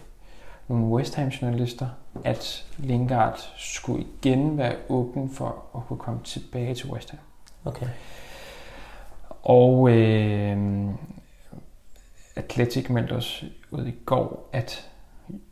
nogle 0.69 0.85
West 0.85 1.15
Ham 1.15 1.29
journalister, 1.29 1.87
at 2.25 2.67
Lingard 2.77 3.39
skulle 3.57 4.05
igen 4.23 4.59
være 4.59 4.75
åben 4.89 5.31
for 5.31 5.65
at 5.77 5.81
kunne 5.89 5.99
komme 5.99 6.21
tilbage 6.25 6.75
til 6.75 6.91
West 6.91 7.11
Ham. 7.11 7.19
Okay. 7.65 7.87
Og 9.43 9.91
øh, 9.91 10.89
Atletic 12.39 12.89
meldte 12.89 13.13
os 13.13 13.45
ud 13.71 13.87
i 13.87 13.95
går, 14.05 14.49
at 14.53 14.89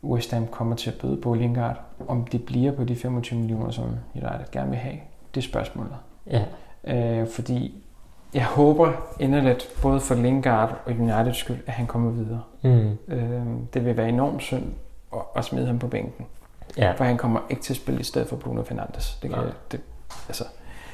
West 0.03 0.31
Ham 0.31 0.47
kommer 0.47 0.75
til 0.75 0.89
at 0.89 0.97
bøde 1.01 1.21
på 1.21 1.33
Lingard. 1.33 1.81
Om 2.07 2.25
det 2.25 2.45
bliver 2.45 2.71
på 2.71 2.83
de 2.83 2.95
25 2.95 3.39
millioner, 3.39 3.71
som 3.71 3.85
United 4.15 4.51
gerne 4.51 4.69
vil 4.69 4.79
have, 4.79 4.95
det 5.35 5.41
er 5.41 5.47
spørgsmålet. 5.47 5.95
Ja. 6.27 6.43
Øh, 6.83 7.27
fordi 7.27 7.83
jeg 8.33 8.45
håber 8.45 8.91
inderligt, 9.19 9.69
både 9.81 9.99
for 9.99 10.15
Lingard 10.15 10.81
og 10.85 10.91
United 10.91 11.33
skyld, 11.33 11.57
at 11.67 11.73
han 11.73 11.87
kommer 11.87 12.11
videre. 12.11 12.41
Mm. 12.61 12.97
Øh, 13.07 13.45
det 13.73 13.85
vil 13.85 13.97
være 13.97 14.09
enormt 14.09 14.41
synd 14.41 14.63
at, 15.13 15.19
at 15.35 15.45
smide 15.45 15.67
ham 15.67 15.79
på 15.79 15.87
bænken. 15.87 16.25
Ja. 16.77 16.91
For 16.91 17.03
han 17.03 17.17
kommer 17.17 17.39
ikke 17.49 17.61
til 17.61 17.73
at 17.73 17.77
spille 17.77 17.99
i 17.99 18.03
stedet 18.03 18.27
for 18.27 18.35
Bruno 18.35 18.63
Fernandes. 18.63 19.19
Det 19.21 19.29
kan, 19.29 19.39
Nej. 19.39 19.51
det, 19.71 19.81
altså, 20.27 20.43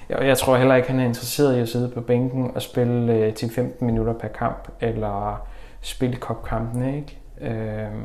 jeg, 0.10 0.28
jeg 0.28 0.38
tror 0.38 0.58
heller 0.58 0.76
ikke, 0.76 0.90
han 0.90 1.00
er 1.00 1.06
interesseret 1.06 1.58
i 1.58 1.60
at 1.60 1.70
sidde 1.70 1.90
på 1.90 2.02
bænken 2.02 2.52
og 2.56 2.62
spille 2.62 3.14
øh, 3.14 3.34
til 3.34 3.50
15 3.50 3.86
minutter 3.86 4.14
per 4.14 4.28
kamp, 4.28 4.68
eller 4.82 5.48
spille 5.84 6.16
kopkampen, 6.16 6.96
ikke? 6.96 7.20
Øhm, 7.42 8.02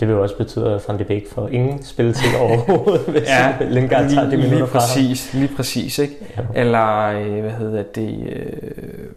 Det 0.00 0.08
vil 0.08 0.14
jo 0.14 0.22
også 0.22 0.36
betyde, 0.36 0.74
at 0.74 0.84
Van 0.88 0.98
de 0.98 1.04
Beek 1.04 1.28
får 1.32 1.48
ingen 1.48 1.82
spilletid 1.82 2.36
overhovedet, 2.40 3.06
hvis 3.12 3.22
Ja, 3.28 3.56
Lingard 3.60 4.08
tager 4.10 4.24
lige, 4.24 4.36
minutter 4.36 4.56
lige 4.58 4.66
fra 4.66 4.78
ham. 4.78 4.88
præcis, 4.88 5.34
lige 5.34 5.50
præcis, 5.56 5.98
ikke? 5.98 6.14
Ja. 6.36 6.42
Eller, 6.60 6.96
øh, 7.04 7.40
hvad 7.40 7.50
hedder 7.50 7.82
det, 7.82 8.26
øh, 8.26 9.08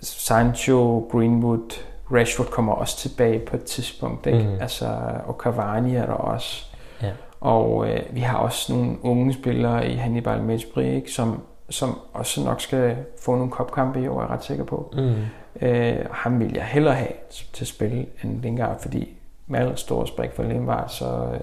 Sancho, 0.00 1.08
Greenwood, 1.12 1.72
Rashford 2.12 2.46
kommer 2.46 2.72
også 2.72 2.96
tilbage 2.98 3.38
på 3.38 3.56
et 3.56 3.64
tidspunkt, 3.64 4.26
ikke? 4.26 4.38
Mhm. 4.38 4.58
Altså, 4.60 4.86
og 5.26 5.34
Cavani 5.42 5.94
er 5.96 6.06
der 6.06 6.12
også. 6.12 6.64
Ja. 7.02 7.10
Og 7.40 7.88
øh, 7.90 8.00
vi 8.10 8.20
har 8.20 8.38
også 8.38 8.72
nogle 8.72 8.92
unge 9.02 9.32
spillere 9.34 9.88
i 9.90 9.94
Hannibal 9.94 10.42
Mejbri, 10.42 10.94
ikke? 10.94 11.12
Som, 11.12 11.40
som 11.70 11.98
også 12.12 12.44
nok 12.44 12.60
skal 12.60 12.96
få 13.20 13.34
nogle 13.34 13.50
kopkampe 13.50 14.02
i 14.02 14.08
år, 14.08 14.18
er 14.18 14.22
jeg 14.22 14.30
ret 14.30 14.44
sikker 14.44 14.64
på. 14.64 14.92
Mm. 14.96 15.14
Øh, 15.60 15.96
og 16.10 16.14
ham 16.14 16.40
vil 16.40 16.52
jeg 16.54 16.64
hellere 16.64 16.94
have 16.94 17.12
til 17.52 17.64
at 17.64 17.68
spille 17.68 18.06
end 18.24 18.42
Lingard, 18.42 18.80
fordi 18.80 19.08
med 19.46 19.60
al 19.60 19.78
stor 19.78 20.02
respekt 20.02 20.36
for 20.36 20.42
Lingard, 20.42 20.88
så 20.88 21.28
øh, 21.34 21.40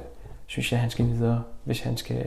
synes 0.48 0.72
jeg, 0.72 0.78
at 0.78 0.82
han 0.82 0.90
skal 0.90 1.06
videre, 1.06 1.44
hvis 1.64 1.82
han 1.82 1.98
skal, 1.98 2.26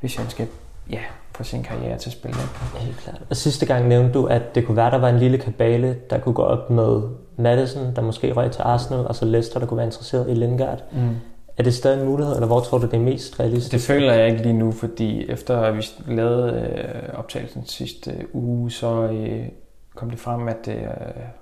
hvis 0.00 0.16
han 0.16 0.30
skal 0.30 0.46
ja, 0.90 1.00
få 1.34 1.44
sin 1.44 1.62
karriere 1.62 1.98
til 1.98 2.08
at 2.08 2.12
spille. 2.12 2.36
Helt 2.78 2.96
klart. 2.96 3.22
Og 3.30 3.36
sidste 3.36 3.66
gang 3.66 3.88
nævnte 3.88 4.12
du, 4.12 4.26
at 4.26 4.54
det 4.54 4.66
kunne 4.66 4.76
være, 4.76 4.90
der 4.90 4.98
var 4.98 5.08
en 5.08 5.18
lille 5.18 5.38
kabale, 5.38 5.96
der 6.10 6.18
kunne 6.18 6.34
gå 6.34 6.42
op 6.42 6.70
med 6.70 7.02
Madison, 7.36 7.96
der 7.96 8.02
måske 8.02 8.32
røg 8.32 8.50
til 8.50 8.62
Arsenal, 8.62 9.06
og 9.06 9.14
så 9.14 9.24
Leicester, 9.24 9.60
der 9.60 9.66
kunne 9.66 9.76
være 9.76 9.86
interesseret 9.86 10.30
i 10.30 10.34
Lingard. 10.34 10.82
Mm. 10.92 11.16
Er 11.56 11.62
det 11.62 11.74
stadig 11.74 12.00
en 12.00 12.06
mulighed, 12.08 12.34
eller 12.34 12.46
hvor 12.46 12.60
tror 12.60 12.78
du, 12.78 12.86
det 12.86 12.94
er 12.94 12.98
mest 12.98 13.40
realistisk? 13.40 13.72
Det 13.72 13.80
føler 13.80 14.12
jeg 14.12 14.30
ikke 14.30 14.42
lige 14.42 14.52
nu, 14.52 14.72
fordi 14.72 15.30
efter 15.30 15.60
at 15.60 15.76
vi 15.76 15.86
lavede 16.06 16.52
øh, 16.52 17.18
optagelsen 17.18 17.66
sidste 17.66 18.26
uge, 18.32 18.70
så 18.70 19.02
øh, 19.02 19.48
kom 19.94 20.10
det 20.10 20.18
frem, 20.18 20.48
at 20.48 20.68
øh, 20.68 20.76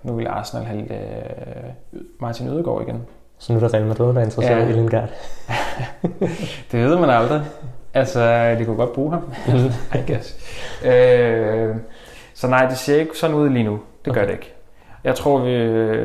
nu 0.02 0.12
vil 0.16 0.26
Arsenal 0.26 0.64
have 0.66 0.82
øh, 0.92 1.70
Martin 2.20 2.48
Ødegaard 2.48 2.82
igen. 2.82 3.02
Så 3.38 3.52
nu 3.52 3.56
er 3.58 3.68
der 3.68 3.74
Real 3.74 3.86
Madrid, 3.86 4.06
der 4.14 4.20
er 4.20 4.24
interesseret 4.24 4.62
Ja. 4.62 4.68
i 4.68 4.72
Lingard. 4.72 5.08
Det 6.72 6.84
ved 6.84 6.98
man 6.98 7.10
aldrig. 7.10 7.42
Altså, 7.94 8.54
de 8.58 8.64
kunne 8.64 8.76
godt 8.76 8.92
bruge 8.92 9.10
ham. 9.12 9.22
I 10.00 10.12
guess. 10.12 10.36
Øh, 10.84 11.76
så 12.34 12.46
nej, 12.48 12.66
det 12.68 12.76
ser 12.78 12.96
ikke 13.00 13.18
sådan 13.18 13.36
ud 13.36 13.48
lige 13.48 13.64
nu. 13.64 13.80
Det 14.04 14.12
gør 14.14 14.20
Okay. 14.20 14.26
det 14.26 14.32
ikke. 14.32 14.52
Jeg 15.04 15.14
tror, 15.14 15.38
vi, 15.38 15.52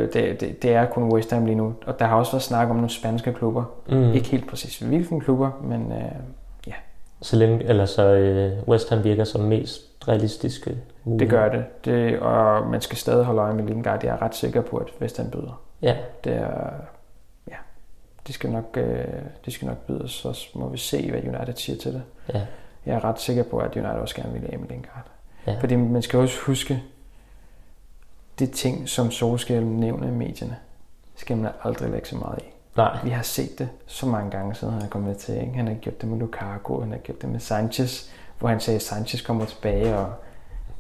det, 0.02 0.14
det, 0.42 0.64
det 0.64 0.74
er 0.74 0.86
kun 0.86 1.14
West 1.14 1.32
Ham 1.32 1.46
lige 1.46 1.56
nu. 1.56 1.74
Og 1.86 2.00
der 2.00 2.06
har 2.06 2.16
også 2.18 2.32
været 2.32 2.44
snak 2.44 2.70
om 2.70 2.76
nogle 2.76 2.90
spanske 2.90 3.34
klubber. 3.34 3.64
Mm. 3.90 4.12
Ikke 4.14 4.28
helt 4.28 4.50
præcis 4.50 4.80
hvilken 4.80 5.20
klubber, 5.20 5.52
men 5.64 5.92
øh, 5.92 6.74
Så, 7.22 7.36
Ling, 7.36 7.62
eller 7.66 7.86
så 7.86 8.04
øh, 8.14 8.52
West 8.68 8.90
Ham 8.90 9.04
virker 9.04 9.24
som 9.24 9.42
mest 9.42 9.82
realistiske 10.08 10.78
mulighed. 11.08 11.20
det 11.20 11.30
gør 11.30 11.50
det. 11.50 11.86
det. 11.86 12.20
Og 12.20 12.68
man 12.68 12.82
skal 12.82 12.98
stadig 12.98 13.26
holde 13.26 13.42
øje 13.42 13.54
med 13.54 13.64
Lingard. 13.64 14.04
Jeg 14.04 14.14
er 14.14 14.22
ret 14.22 14.36
sikker 14.36 14.62
på, 14.62 14.78
at 14.78 14.88
West 15.02 15.18
Ham 15.18 15.30
byder. 15.32 15.62
Ja, 15.82 15.98
Det 16.24 16.34
er, 16.36 16.70
ja, 17.48 17.56
de 18.28 18.34
skal 18.34 18.50
nok, 18.52 18.78
øh, 18.78 19.06
de 19.46 19.52
skal 19.52 19.68
nok 19.68 19.78
byde, 19.78 20.08
så 20.10 20.48
må 20.56 20.70
vi 20.70 20.78
se, 20.78 21.12
hvad 21.12 21.22
United 21.24 21.56
siger 21.56 21.78
til 21.78 21.94
det. 21.94 22.04
ja, 22.34 22.42
Jeg 22.86 22.96
er 22.96 23.04
ret 23.04 23.20
sikker 23.20 23.44
på, 23.44 23.58
at 23.58 23.76
United 23.76 23.92
også 24.02 24.16
gerne 24.16 24.34
vil 24.34 24.50
af 24.54 24.60
med 24.60 24.68
Lingard. 24.70 25.06
ja. 25.48 25.56
Fordi 25.60 25.76
man 25.76 26.02
skal 26.02 26.20
også 26.20 26.38
huske, 26.46 26.84
det 28.40 28.52
ting, 28.52 28.90
som 28.90 29.12
Solskjaer 29.12 29.62
nævner 29.62 30.08
i 30.08 30.12
medierne, 30.12 30.56
skal 31.16 31.38
man 31.38 31.52
aldrig 31.64 31.90
lægge 31.92 32.08
så 32.08 32.16
meget 32.18 32.40
i. 32.40 32.46
Nej, 32.78 32.98
Vi 33.04 33.10
har 33.10 33.24
set 33.24 33.60
det 33.60 33.70
så 33.86 34.06
mange 34.06 34.32
gange, 34.32 34.56
siden 34.56 34.74
han 34.74 34.84
er 34.84 34.88
kommet 34.88 35.18
til. 35.18 35.36
Ikke? 35.42 35.54
Han 35.54 35.68
har 35.68 35.74
gjort 35.74 36.02
det 36.02 36.10
med 36.10 36.18
Lukaku, 36.20 36.80
han 36.82 36.92
har 36.92 36.98
gjort 36.98 37.22
det 37.22 37.30
med 37.30 37.40
Sanchez, 37.40 38.10
hvor 38.40 38.50
han 38.50 38.60
sagde, 38.60 38.76
at 38.76 38.82
Sanchez 38.82 39.26
kommer 39.26 39.46
tilbage 39.46 39.98
og 39.98 40.14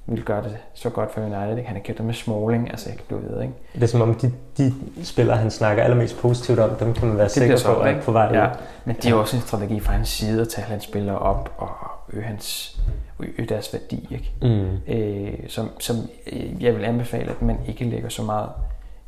vil 0.07 0.23
gøre 0.23 0.43
det 0.43 0.57
så 0.73 0.89
godt 0.89 1.13
for 1.13 1.21
United. 1.21 1.57
Ikke? 1.57 1.67
Han 1.67 1.75
har 1.75 1.83
gjort 1.83 1.97
det 1.97 2.05
med 2.05 2.13
Smalling, 2.13 2.69
altså 2.69 2.89
jeg 2.89 2.97
kan 2.97 3.05
blive 3.07 3.23
ved, 3.29 3.41
ikke? 3.41 3.53
det 3.73 3.83
er 3.83 3.87
som 3.87 4.01
om 4.01 4.15
de, 4.15 4.33
de 4.57 4.73
spillere, 5.03 5.37
han 5.37 5.51
snakker 5.51 5.83
allermest 5.83 6.17
positivt 6.17 6.59
om, 6.59 6.69
dem 6.69 6.93
kan 6.93 7.07
man 7.07 7.17
være 7.17 7.25
Det 7.25 7.31
sikker 7.31 7.57
på, 7.65 7.85
ikke? 7.85 8.01
på 8.01 8.11
vej 8.11 8.29
ud. 8.29 8.35
Ja, 8.35 8.49
men 8.85 8.95
det 8.95 9.05
er 9.05 9.09
jo 9.09 9.19
også 9.19 9.35
en 9.35 9.41
strategi 9.41 9.79
fra 9.79 9.93
hans 9.93 10.09
side 10.09 10.41
at 10.41 10.49
tage 10.49 10.65
hans 10.67 10.83
spillere 10.83 11.19
op 11.19 11.53
og 11.57 11.69
øge, 12.13 12.23
hans, 12.23 12.77
øge 13.19 13.47
deres 13.49 13.73
værdi, 13.73 14.07
ikke? 14.11 14.33
Mm. 14.41 14.93
øh, 14.93 15.33
som, 15.47 15.69
som 15.79 15.95
øh, 16.31 16.63
jeg 16.63 16.75
vil 16.75 16.85
anbefale, 16.85 17.31
at 17.31 17.41
man 17.41 17.57
ikke 17.67 17.85
lægger 17.85 18.09
så 18.09 18.23
meget 18.23 18.49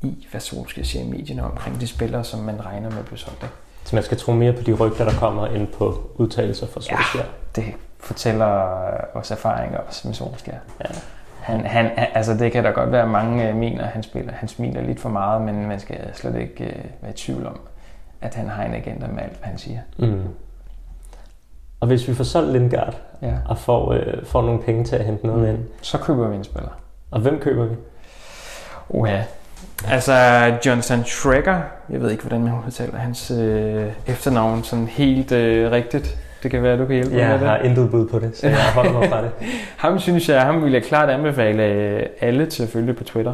i, 0.02 0.28
hvad 0.32 0.42
Solskjaer 0.42 0.86
siger 0.86 1.06
i 1.06 1.08
medierne 1.08 1.44
omkring 1.44 1.82
de 1.82 1.88
spillere, 1.88 2.24
som 2.24 2.40
man 2.40 2.66
regner 2.66 2.90
med 2.90 3.00
at 3.00 3.06
blive 3.06 3.18
solgt. 3.18 3.44
Ikke? 3.44 3.56
Så 3.84 3.96
man 3.96 4.04
skal 4.04 4.18
tro 4.18 4.32
mere 4.34 4.54
på 4.54 4.62
de 4.64 4.74
rygter, 4.74 5.06
der 5.06 5.14
kommer, 5.20 5.48
end 5.48 5.68
på 5.68 6.12
udtalelser 6.16 6.68
fra 6.68 6.82
Solskjaer. 6.82 7.26
Det 7.56 7.66
fortæller 8.00 8.48
vores 9.14 9.32
erfaringer 9.32 9.78
også 9.78 10.08
med 10.08 10.16
Solskjaer. 10.16 10.60
Ja. 10.82 10.86
Han, 11.40 11.66
han, 11.66 11.92
altså 12.14 12.34
det 12.34 12.52
kan 12.52 12.64
da 12.64 12.70
godt 12.70 12.92
være, 12.92 13.02
at 13.02 13.10
mange 13.10 13.50
øh, 13.50 13.56
mener, 13.56 13.86
han 13.86 14.04
spiller. 14.04 14.34
Han 14.34 14.48
smiler 14.50 14.82
lidt 14.82 15.00
for 15.00 15.10
meget, 15.10 15.42
men 15.42 15.68
man 15.68 15.80
skal 15.80 15.98
slet 16.14 16.36
ikke 16.36 16.64
øh, 16.66 16.84
være 17.02 17.12
i 17.12 17.16
tvivl 17.16 17.46
om, 17.48 17.60
at 18.22 18.36
han 18.36 18.48
har 18.50 18.64
en 18.64 18.74
agenda 18.74 19.08
med 19.08 19.24
alt, 19.24 19.38
hvad 19.38 19.48
han 19.48 19.58
siger. 19.58 19.80
Mm. 19.98 20.24
Og 21.80 21.88
hvis 21.88 22.08
vi 22.08 22.14
får 22.16 22.24
solgt 22.24 22.52
Lingard 22.52 22.96
Ja. 23.22 23.34
og 23.46 23.58
får, 23.58 23.92
øh, 23.94 24.26
får 24.26 24.42
nogle 24.42 24.62
penge 24.64 24.84
til 24.84 24.96
at 24.96 25.06
hente 25.06 25.28
noget 25.28 25.42
Mm. 25.42 25.50
ind, 25.56 25.66
Så 25.82 25.98
køber 25.98 26.28
vi 26.28 26.36
en 26.36 26.44
spiller. 26.44 26.70
og 27.12 27.20
hvem 27.20 27.40
køber 27.40 27.66
vi? 27.66 27.76
Uha. 28.90 29.22
Altså, 29.88 30.14
Jonathan 30.66 31.04
Traeger, 31.04 31.62
jeg 31.90 32.02
ved 32.02 32.12
ikke, 32.12 32.24
hvordan 32.24 32.44
man 32.44 32.54
udtaler 32.68 32.98
hans 32.98 33.32
øh, 33.32 33.86
efternavn 34.08 34.64
sådan 34.64 34.88
helt 34.88 35.32
øh, 35.32 35.72
rigtigt. 35.72 36.18
Det 36.44 36.52
kan 36.52 36.64
være, 36.64 36.78
du 36.78 36.86
kan 36.86 36.96
hjælpe 36.96 37.12
mig 37.12 37.20
Jeg 37.20 37.30
med 37.30 37.40
det. 37.40 37.48
har 37.48 37.58
intet 37.58 37.92
bud 37.92 38.08
på 38.08 38.20
det, 38.20 38.38
så 38.38 38.48
jeg 38.48 38.74
holder 38.74 38.92
mig 38.92 39.10
fra 39.10 39.22
det. 39.22 39.32
Ham 39.78 40.00
synes 40.00 40.30
jeg, 40.30 40.42
ham 40.42 40.64
vil 40.64 40.72
jeg 40.72 40.84
klart 40.84 41.10
anbefale 41.10 41.64
øh, 41.64 42.06
alle 42.22 42.46
til 42.46 42.64
at 42.64 42.70
følge 42.70 42.94
på 42.94 43.04
Twitter. 43.04 43.34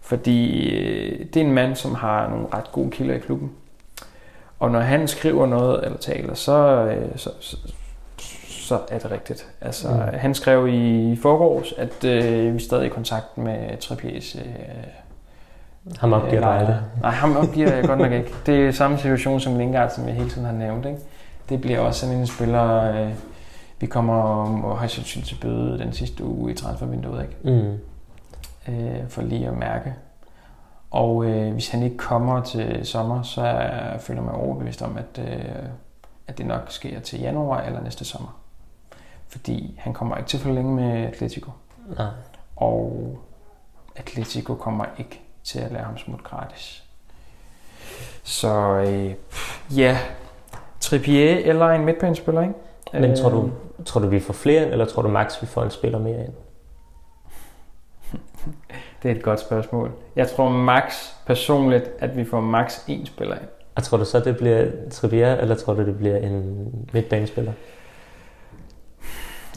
Fordi 0.00 0.68
øh, 0.76 1.18
det 1.34 1.36
er 1.36 1.44
en 1.44 1.52
mand, 1.52 1.76
som 1.76 1.94
har 1.94 2.28
nogle 2.28 2.46
ret 2.54 2.72
gode 2.72 2.90
kilder 2.90 3.14
i 3.14 3.18
klubben. 3.18 3.50
Og 4.60 4.70
når 4.70 4.80
han 4.80 5.08
skriver 5.08 5.46
noget 5.46 5.84
eller 5.84 5.98
taler, 5.98 6.34
så, 6.34 6.84
øh, 6.84 7.08
så, 7.16 7.30
så, 7.40 7.56
så 8.48 8.78
er 8.90 8.98
det 8.98 9.10
rigtigt. 9.10 9.46
Altså, 9.60 9.88
mm. 9.88 10.18
Han 10.18 10.34
skrev 10.34 10.68
i 10.68 11.18
forgårs, 11.22 11.74
at 11.78 12.04
øh, 12.04 12.52
vi 12.52 12.56
er 12.56 12.60
stadig 12.60 12.86
i 12.86 12.88
kontakt 12.88 13.38
med 13.38 13.76
Trippiers 13.80 14.34
øh, 14.34 14.42
Ham 15.98 16.12
opgiver 16.12 16.48
Øh, 16.48 16.60
dig 16.60 16.68
det. 16.68 17.02
Nej, 17.02 17.10
ham 17.10 17.36
opgiver 17.36 17.74
jeg 17.74 17.84
godt 17.84 17.98
nok 17.98 18.12
ikke. 18.12 18.34
Det 18.46 18.66
er 18.66 18.72
samme 18.72 18.98
situation 18.98 19.40
som 19.40 19.58
Lingard, 19.58 19.90
som 19.90 20.06
jeg 20.06 20.14
hele 20.14 20.30
tiden 20.30 20.44
har 20.44 20.52
nævnt. 20.52 20.86
Ikke? 20.86 20.98
Det 21.48 21.60
bliver 21.60 21.78
også 21.80 22.00
sådan 22.00 22.16
en 22.16 22.26
spiller, 22.26 22.92
øh, 22.92 23.12
vi 23.80 23.86
kommer 23.86 24.14
og 24.64 24.78
har 24.78 24.86
sandsynligt 24.86 25.28
til 25.28 25.38
bøde 25.40 25.78
den 25.78 25.92
sidste 25.92 26.24
uge 26.24 26.52
i 26.52 26.54
transfervinduet, 26.54 27.22
ikke? 27.22 27.62
Mm. 27.62 27.78
Øh, 28.74 29.08
for 29.08 29.22
lige 29.22 29.48
at 29.48 29.54
mærke. 29.56 29.94
Og 30.90 31.24
øh, 31.24 31.52
hvis 31.52 31.68
han 31.68 31.82
ikke 31.82 31.96
kommer 31.96 32.40
til 32.42 32.86
sommer, 32.86 33.22
så 33.22 33.42
er, 33.42 33.98
føler 33.98 34.22
man 34.22 34.34
overbevist 34.34 34.82
om, 34.82 34.98
at, 34.98 35.24
øh, 35.28 35.44
at 36.28 36.38
det 36.38 36.46
nok 36.46 36.62
sker 36.68 37.00
til 37.00 37.20
januar 37.20 37.60
eller 37.60 37.82
næste 37.82 38.04
sommer. 38.04 38.38
Fordi 39.28 39.74
han 39.78 39.92
kommer 39.92 40.16
ikke 40.16 40.28
til 40.28 40.40
for 40.40 40.50
længe 40.50 40.74
med 40.74 41.06
Atletico. 41.06 41.50
Nej. 41.98 42.06
Og 42.56 43.18
Atletico 43.96 44.54
kommer 44.54 44.84
ikke 44.98 45.21
til 45.44 45.58
at 45.58 45.72
lade 45.72 45.84
ham 45.84 45.98
smutte 45.98 46.24
gratis. 46.24 46.84
Så 48.22 48.48
øh, 48.86 49.14
ja, 49.78 49.98
Trippier 50.80 51.36
eller 51.38 51.66
en 51.68 51.84
midtbanespiller, 51.84 52.42
ikke? 52.42 52.54
Men 52.92 53.16
tror 53.16 53.30
du, 53.30 53.42
Øh, 53.78 53.84
tror 53.86 54.00
du, 54.00 54.06
vi 54.06 54.20
får 54.20 54.32
flere 54.32 54.62
ind, 54.62 54.70
eller 54.72 54.84
tror 54.84 55.02
du 55.02 55.08
max, 55.08 55.42
vi 55.42 55.46
får 55.46 55.62
en 55.62 55.70
spiller 55.70 55.98
mere 55.98 56.24
ind? 56.24 56.32
Det 59.02 59.10
er 59.10 59.14
et 59.14 59.22
godt 59.22 59.40
spørgsmål. 59.40 59.90
Jeg 60.16 60.28
tror 60.30 60.48
max 60.48 61.08
personligt, 61.26 61.90
at 61.98 62.16
vi 62.16 62.24
får 62.24 62.40
max 62.40 62.78
én 62.78 63.06
spiller 63.06 63.34
ind. 63.34 63.48
Og 63.74 63.82
tror 63.82 63.96
du 63.98 64.04
så, 64.04 64.20
det 64.20 64.36
bliver 64.36 64.66
Trippier, 64.90 65.34
eller 65.36 65.54
tror 65.54 65.74
du, 65.74 65.86
det 65.86 65.96
bliver 65.98 66.16
en 66.16 66.68
midtbanespiller? 66.92 67.52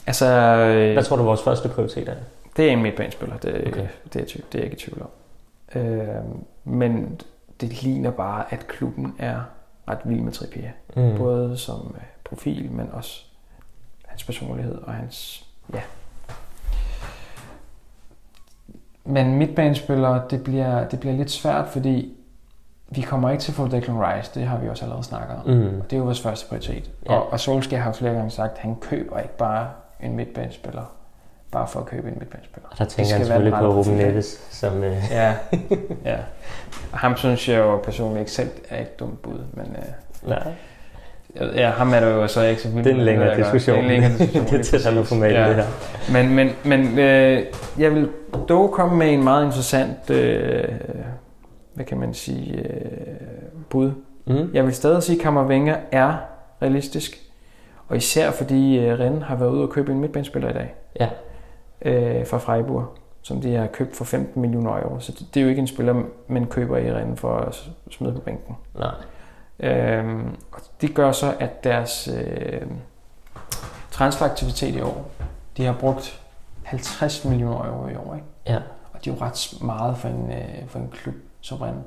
Altså, 0.06 0.26
øh, 0.26 0.92
Hvad 0.92 1.02
tror 1.02 1.16
du, 1.16 1.22
vores 1.22 1.42
første 1.42 1.68
prioritet 1.68 2.08
er? 2.08 2.14
det 2.56 2.68
er 2.68 2.70
en 2.72 2.82
midtbanespiller, 2.82 3.36
det, 3.36 3.54
Okay. 3.54 3.66
okay. 3.68 3.86
det, 4.12 4.20
er, 4.20 4.24
det 4.24 4.36
er 4.36 4.42
jeg 4.54 4.64
ikke 4.64 4.76
i 4.76 4.80
tvivl 4.80 5.02
om. 5.02 5.08
Øh, 5.74 6.08
men 6.64 7.20
det 7.60 7.82
ligner 7.82 8.10
bare, 8.10 8.44
at 8.50 8.66
klubben 8.66 9.14
er 9.18 9.40
ret 9.88 9.98
vild 10.04 10.20
med 10.20 10.32
Trippier. 10.32 10.70
Mm. 10.96 11.16
Både 11.18 11.56
som 11.56 11.94
øh, 11.96 12.02
profil, 12.24 12.72
men 12.72 12.90
også 12.92 13.24
hans 14.06 14.24
personlighed 14.24 14.74
og 14.74 14.92
hans... 14.94 15.46
Ja. 15.74 15.80
Men 19.04 19.34
midtbanespillere, 19.34 20.22
det 20.30 20.44
bliver, 20.44 20.88
det 20.88 21.00
bliver 21.00 21.16
lidt 21.16 21.30
svært, 21.30 21.68
fordi 21.68 22.16
vi 22.88 23.00
kommer 23.00 23.30
ikke 23.30 23.42
til 23.42 23.52
at 23.52 23.56
få 23.56 23.68
Declan 23.68 23.98
Rice. 23.98 24.40
Det 24.40 24.46
har 24.46 24.58
vi 24.58 24.68
også 24.68 24.84
allerede 24.84 25.04
snakket 25.04 25.36
om. 25.36 25.50
Mm. 25.50 25.80
Og 25.80 25.84
det 25.84 25.92
er 25.92 25.96
jo 25.96 26.04
vores 26.04 26.22
første 26.22 26.48
prioritet. 26.48 26.90
Ja. 27.06 27.14
Og, 27.14 27.32
og 27.32 27.40
Solskjaer 27.40 27.82
har 27.82 27.92
flere 27.92 28.14
gange 28.14 28.30
sagt, 28.30 28.52
at 28.52 28.58
han 28.58 28.76
køber 28.76 29.18
ikke 29.18 29.36
bare 29.36 29.70
en 30.00 30.16
midtbanespiller, 30.16 30.84
bare 31.56 31.68
for 31.68 31.80
at 31.80 31.86
købe 31.86 32.08
en 32.08 32.14
midtbanespiller. 32.18 32.68
Og 32.70 32.78
der 32.78 32.84
tænker 32.84 33.16
jeg 33.16 33.26
selvfølgelig 33.26 33.54
på 33.58 33.66
Ruben. 33.72 33.92
Neves, 33.96 34.46
som... 34.50 34.84
Øh, 34.84 34.96
Ja, 35.10 35.34
ja. 36.10 36.16
Ham 36.92 37.16
synes 37.16 37.48
jeg 37.48 37.58
jo 37.58 37.76
personligt 37.76 38.20
ikke 38.20 38.30
selv 38.32 38.48
er 38.70 38.80
et 38.80 39.00
dumt 39.00 39.22
bud, 39.22 39.38
men 39.52 39.76
øh, 39.78 40.28
nej, 40.28 40.52
ja, 41.54 41.70
ham 41.70 41.92
er 41.94 42.00
der 42.00 42.08
jo 42.08 42.26
så 42.26 42.42
ikke 42.42 42.62
så 42.62 42.68
vildt 42.68 42.84
det 42.84 42.90
er 42.90 42.94
en 42.96 43.04
længere 43.04 43.36
diskussion. 43.36 43.76
Det 43.76 43.82
er 43.82 43.84
en 43.84 43.90
længere 44.02 44.18
diskussion. 44.18 44.46
det 44.50 44.58
er 44.58 44.78
tæt 44.78 44.86
andet 44.86 45.06
format, 45.06 45.32
Ja. 45.32 45.48
det 45.48 45.54
her. 45.56 45.64
Men, 46.12 46.34
men, 46.34 46.50
men 46.64 46.98
øh, 46.98 47.42
jeg 47.78 47.94
vil 47.94 48.08
dog 48.48 48.72
komme 48.72 48.96
med 48.96 49.12
en 49.12 49.24
meget 49.24 49.44
interessant, 49.44 50.10
øh, 50.10 50.64
hvad 51.74 51.84
kan 51.84 51.98
man 51.98 52.14
sige, 52.14 52.58
øh, 52.58 52.80
bud. 53.70 53.90
Mm. 54.26 54.50
Jeg 54.54 54.64
vil 54.66 54.74
stadig 54.74 55.02
sige, 55.02 55.16
at 55.16 55.22
Kammervenga 55.22 55.74
er 55.92 56.14
realistisk. 56.62 57.22
Og 57.88 57.96
især 57.96 58.30
fordi 58.30 58.78
øh, 58.78 58.98
Rennes 59.00 59.24
har 59.24 59.36
været 59.36 59.50
ude 59.50 59.62
og 59.62 59.70
købe 59.70 59.92
en 59.92 60.00
midtbanespiller 60.00 60.50
i 60.50 60.52
dag 60.52 60.74
Ja. 61.00 61.08
Øh, 61.82 62.26
fra 62.26 62.38
Freiburg, 62.38 62.86
som 63.22 63.40
de 63.40 63.54
har 63.54 63.66
købt 63.66 63.96
for 63.96 64.04
15 64.04 64.40
millioner 64.42 64.70
euro. 64.70 65.00
Så 65.00 65.12
det, 65.12 65.26
det 65.34 65.40
er 65.40 65.44
jo 65.44 65.50
ikke 65.50 65.60
en 65.60 65.66
spiller, 65.66 66.02
man 66.28 66.46
køber 66.46 66.76
i 66.76 66.92
Rennes 66.92 67.20
for 67.20 67.36
at 67.36 67.70
smide 67.90 68.12
på 68.12 68.20
bænken. 68.20 68.56
Nej. 68.74 68.94
Øhm, 69.60 70.36
og 70.52 70.60
det 70.80 70.94
gør 70.94 71.12
så, 71.12 71.34
at 71.40 71.64
deres 71.64 72.08
øh, 72.08 72.60
transferaktivitet 73.90 74.74
i 74.74 74.80
år, 74.80 75.10
de 75.56 75.64
har 75.64 75.76
brugt 75.80 76.22
50 76.62 77.24
millioner 77.24 77.64
euro 77.64 77.88
i 77.88 77.94
år. 77.94 78.14
Ikke? 78.14 78.26
Ja. 78.46 78.56
Og 78.92 79.04
det 79.04 79.10
er 79.10 79.14
jo 79.14 79.20
ret 79.20 79.54
meget 79.60 79.98
for 79.98 80.08
en, 80.08 80.32
øh, 80.32 80.68
for 80.68 80.78
en 80.78 80.88
klub 80.88 81.14
som 81.40 81.58
Rennes. 81.58 81.84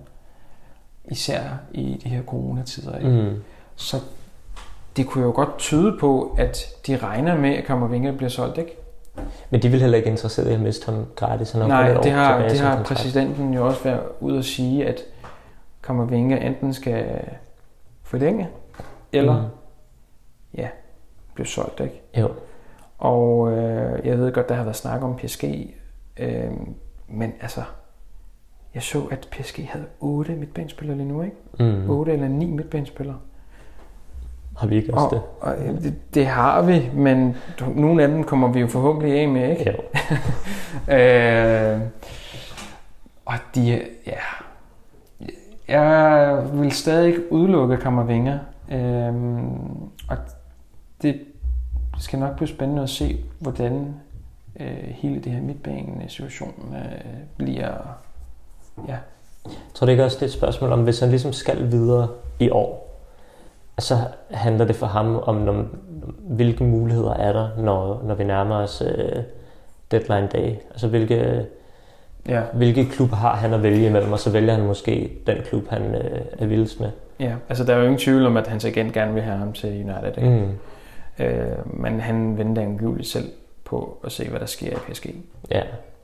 Især 1.06 1.42
i 1.72 2.02
de 2.04 2.10
her 2.10 2.24
coronatider. 2.24 2.98
Ikke? 2.98 3.10
Mm. 3.10 3.44
Så 3.76 3.98
det 4.98 5.08
kunne 5.08 5.24
jo 5.24 5.32
godt 5.32 5.58
tyde 5.58 5.98
på, 6.00 6.36
at 6.38 6.66
de 6.88 6.98
regner 6.98 7.38
med, 7.38 7.56
at 7.56 7.64
Kammervinger 7.64 8.12
bliver 8.18 8.30
solgt, 8.30 8.58
ikke? 8.58 8.78
Men 9.50 9.62
de 9.62 9.70
vil 9.70 9.82
heller 9.82 9.98
ikke 9.98 10.10
interesseret 10.10 10.52
i 10.52 10.54
at 10.54 10.60
miste 10.60 10.92
ham 10.92 11.06
gratis. 11.16 11.52
Han 11.52 11.62
har 11.62 11.68
Nej, 11.68 11.94
det 12.02 12.12
har, 12.12 12.34
tilbage 12.38 12.50
det 12.50 12.60
har 12.60 12.84
præsidenten 12.84 13.54
jo 13.54 13.68
også 13.68 13.84
været 13.84 14.02
ude 14.20 14.38
at 14.38 14.46
sige, 14.46 14.88
at 14.88 15.02
Kammervinger 15.84 16.38
enten 16.38 16.74
skal 16.74 17.22
forlænge, 18.04 18.48
eller 19.14 19.42
Mm. 19.42 19.48
ja, 20.58 20.68
blive 21.34 21.48
solgt, 21.48 21.80
ikke? 21.80 22.02
Jo. 22.18 22.30
Og 22.98 23.52
øh, 23.52 24.06
jeg 24.08 24.18
ved 24.20 24.32
godt, 24.34 24.50
der 24.50 24.56
har 24.56 24.64
været 24.64 24.76
snak 24.76 25.04
om 25.04 25.16
PSG, 25.16 25.44
øh, 26.20 26.52
men 27.08 27.34
altså, 27.42 27.62
jeg 28.74 28.84
så, 28.84 29.02
at 29.12 29.28
PSG 29.32 29.70
havde 29.70 29.86
8 30.00 30.36
midtbanespillere 30.36 30.98
lige 30.98 31.08
nu, 31.08 31.22
ikke? 31.22 31.36
Mm. 31.60 31.90
8 31.90 32.14
eller 32.14 32.28
9 32.28 32.46
midtbanespillere. 32.46 33.18
Har 34.60 34.68
vi 34.68 34.76
ikke 34.76 34.94
også 34.94 35.06
Og, 35.06 35.12
det? 35.12 35.22
og 35.42 35.84
det, 35.84 35.96
det 36.14 36.26
har 36.28 36.62
vi, 36.62 36.90
men 36.94 37.36
nogle 37.76 38.04
af 38.04 38.08
dem 38.10 38.24
kommer 38.24 38.48
vi 38.48 38.60
jo 38.60 38.68
forhåbentlig 38.68 39.20
af 39.20 39.28
med, 39.28 39.50
ikke? 39.50 39.72
Jo. 39.72 39.78
Øh, 40.94 41.80
og 43.26 43.36
de, 43.56 43.82
ja, 44.08 44.20
jeg 45.68 46.44
vil 46.54 46.72
stadig 46.72 47.08
ikke 47.08 47.32
udelukke 47.32 47.78
Kammervinger. 47.78 48.40
Øh, 48.72 49.14
og 50.10 50.18
det 51.02 51.22
skal 52.00 52.20
nok 52.20 52.36
blive 52.36 52.48
spændende 52.48 52.84
at 52.84 52.90
se, 52.90 53.20
hvordan 53.40 53.96
øh, 54.60 54.68
hele 54.90 55.20
det 55.20 55.32
her 55.32 55.42
midtbane-situation 55.42 56.76
øh, 56.76 57.02
bliver. 57.38 57.74
Ja, 58.88 58.98
Tror 59.74 59.86
du 59.86 59.92
ikke 59.92 60.04
også, 60.04 60.16
det 60.16 60.22
er 60.22 60.26
et 60.28 60.34
spørgsmål 60.34 60.72
om, 60.72 60.84
hvis 60.84 61.00
han 61.00 61.10
ligesom 61.10 61.34
skal 61.34 61.72
videre 61.72 62.08
i 62.40 62.50
år, 62.50 62.89
så 63.84 63.96
handler 64.32 64.66
det 64.66 64.76
for 64.76 64.86
ham 64.86 65.16
om, 65.16 65.36
når, 65.36 65.66
hvilke 66.20 66.64
muligheder 66.64 67.14
er 67.14 67.34
der, 67.34 67.50
når, 67.58 68.02
når 68.06 68.16
vi 68.16 68.24
nærmer 68.24 68.56
os 68.56 68.82
øh, 68.86 69.24
deadline 69.92 70.28
day? 70.34 70.56
Altså, 70.72 70.88
hvilke, 70.88 71.46
ja, 72.28 72.42
hvilke 72.54 72.86
klub 72.86 73.10
har 73.12 73.36
han 73.36 73.54
at 73.54 73.64
vælge 73.64 73.88
imellem, 73.88 74.12
og 74.12 74.20
så 74.20 74.32
vælger 74.32 74.54
han 74.54 74.66
måske 74.66 75.12
den 75.28 75.38
klub, 75.46 75.68
han 75.70 75.96
øh, 75.96 76.22
er 76.40 76.46
vildest 76.46 76.80
med. 76.80 76.90
ja. 77.20 77.34
Altså, 77.50 77.64
der 77.64 77.74
er 77.74 77.78
jo 77.78 77.84
ingen 77.84 78.00
tvivl 78.00 78.26
om, 78.26 78.38
at 78.38 78.48
hans 78.48 78.66
agent 78.66 78.94
gerne 78.94 79.14
vil 79.14 79.24
have 79.24 79.38
ham 79.38 79.54
til 79.54 79.70
United. 79.70 80.18
Ikke? 80.24 80.30
Mm. 80.30 81.26
Øh, 81.26 81.82
men 81.82 82.00
han 82.00 82.38
venter 82.38 82.62
angiveligt 82.62 83.08
selv 83.10 83.30
på 83.66 83.98
at 84.06 84.12
se, 84.12 84.30
hvad 84.30 84.40
der 84.40 84.46
sker 84.46 84.72
i 84.72 84.76
PSG. 84.92 85.06
Ja. 85.52 85.62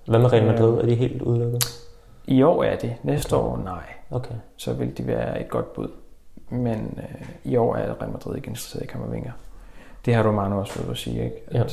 Hvad 0.08 0.20
med 0.20 0.34
Real 0.34 0.44
Øh. 0.44 0.50
Madrid? 0.52 0.78
Er 0.78 0.86
de 0.86 0.96
helt 0.96 1.22
udelukket? 1.22 1.64
I 2.28 2.44
år 2.44 2.64
er 2.64 2.76
det. 2.76 2.94
Næste 3.04 3.36
år, 3.36 3.62
nej. 3.64 3.84
Okay. 4.12 4.36
Så 4.58 4.74
vil 4.74 4.98
de 4.98 5.08
være 5.08 5.42
et 5.42 5.50
godt 5.50 5.74
bud. 5.74 5.88
Men 6.50 7.00
øh, 7.00 7.28
i 7.44 7.56
år 7.56 7.76
er 7.76 8.02
Real 8.02 8.12
Madrid 8.12 8.36
ikke 8.36 8.48
interesseret 8.48 8.84
i 8.84 8.88
Kammervinger. 8.88 9.32
Det 10.06 10.16
har 10.16 10.28
Romano 10.28 10.60
også 10.60 10.80
været 10.80 10.92
at 10.92 10.98
sige, 10.98 11.24
ikke? 11.24 11.36
At 11.48 11.56
Ja. 11.56 11.64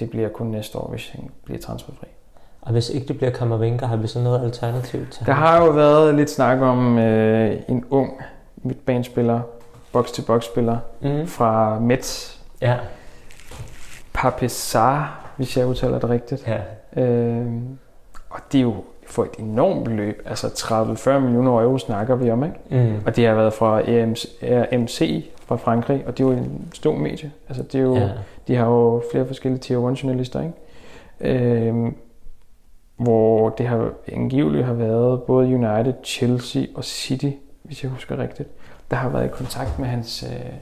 det 0.00 0.10
bliver 0.10 0.28
kun 0.28 0.46
næste 0.46 0.78
år, 0.78 0.88
hvis 0.90 1.08
han 1.08 1.30
bliver 1.44 1.60
transferfri. 1.60 2.06
Og 2.60 2.72
hvis 2.72 2.90
ikke 2.90 3.08
det 3.08 3.16
bliver 3.16 3.30
Kammervenka, 3.32 3.86
har 3.86 3.96
vi 3.96 4.06
så 4.06 4.20
noget 4.20 4.44
alternativ 4.44 5.06
til 5.10 5.26
Der 5.26 5.32
ham? 5.32 5.42
har 5.42 5.64
jo 5.64 5.70
været 5.72 6.14
lidt 6.14 6.30
snak 6.30 6.60
om 6.60 6.98
øh, 6.98 7.60
en 7.68 7.84
ung 7.90 8.20
midtbanespiller, 8.56 9.40
box-til-box-spiller 9.92 10.78
Mm. 11.00 11.26
fra 11.26 11.78
Metz, 11.78 12.36
Ja. 12.60 12.76
Papesar, 14.14 15.20
hvis 15.36 15.56
jeg 15.56 15.66
udtaler 15.66 15.98
det 15.98 16.10
rigtigt. 16.10 16.46
ja. 16.46 16.60
Øh, 17.02 17.46
og 18.30 18.40
det 18.52 18.58
er 18.58 18.62
jo 18.62 18.74
for 19.06 19.24
et 19.24 19.30
enormt 19.38 19.84
beløb, 19.84 20.22
altså 20.26 20.46
30-40 20.46 21.18
millioner 21.18 21.62
euro 21.62 21.78
snakker 21.78 22.14
vi 22.14 22.30
om, 22.30 22.44
ikke? 22.44 22.86
Mm. 22.88 22.94
Og 23.06 23.16
det 23.16 23.26
har 23.26 23.34
været 23.34 23.52
fra 23.52 23.90
EMC, 23.90 24.24
RMC 24.42 25.24
fra 25.46 25.56
Frankrig, 25.56 26.04
og 26.06 26.18
det 26.18 26.24
er 26.24 26.28
jo 26.28 26.34
en 26.34 26.68
stor 26.74 26.94
medie. 26.94 27.32
Altså 27.48 27.62
det 27.62 27.74
er 27.74 27.82
jo, 27.82 27.96
ja. 27.96 28.08
De 28.48 28.56
har 28.56 28.66
jo 28.66 29.02
flere 29.12 29.26
forskellige 29.26 29.60
tier 29.60 29.88
1 29.88 30.02
journalister, 30.02 30.40
ikke? 30.40 30.54
Øhm, 31.20 31.96
hvor 32.96 33.48
det 33.48 33.66
har 33.66 33.90
angiveligt 34.12 34.66
har 34.66 34.72
været 34.72 35.22
både 35.22 35.46
United, 35.46 35.94
Chelsea 36.04 36.62
og 36.74 36.84
City, 36.84 37.30
hvis 37.62 37.82
jeg 37.82 37.90
husker 37.90 38.18
rigtigt, 38.18 38.48
der 38.90 38.96
har 38.96 39.08
været 39.08 39.24
i 39.24 39.28
kontakt 39.28 39.78
med 39.78 39.88
hans, 39.88 40.22
øh, 40.22 40.52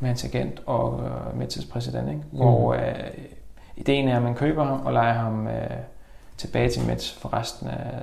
med 0.00 0.08
hans 0.08 0.24
agent 0.24 0.62
og 0.66 1.00
øh, 1.04 1.38
Metzes 1.38 1.64
præsident, 1.64 2.08
ikke? 2.08 2.22
hvor 2.32 2.74
øh, 2.74 2.80
ideen 3.76 4.08
er, 4.08 4.16
at 4.16 4.22
man 4.22 4.34
køber 4.34 4.64
ham 4.64 4.86
og 4.86 4.92
leger 4.92 5.12
ham 5.12 5.46
øh, 5.46 5.70
tilbage 6.36 6.70
til 6.70 6.86
Metz 6.86 7.12
for 7.12 7.32
resten 7.34 7.68
af 7.68 8.00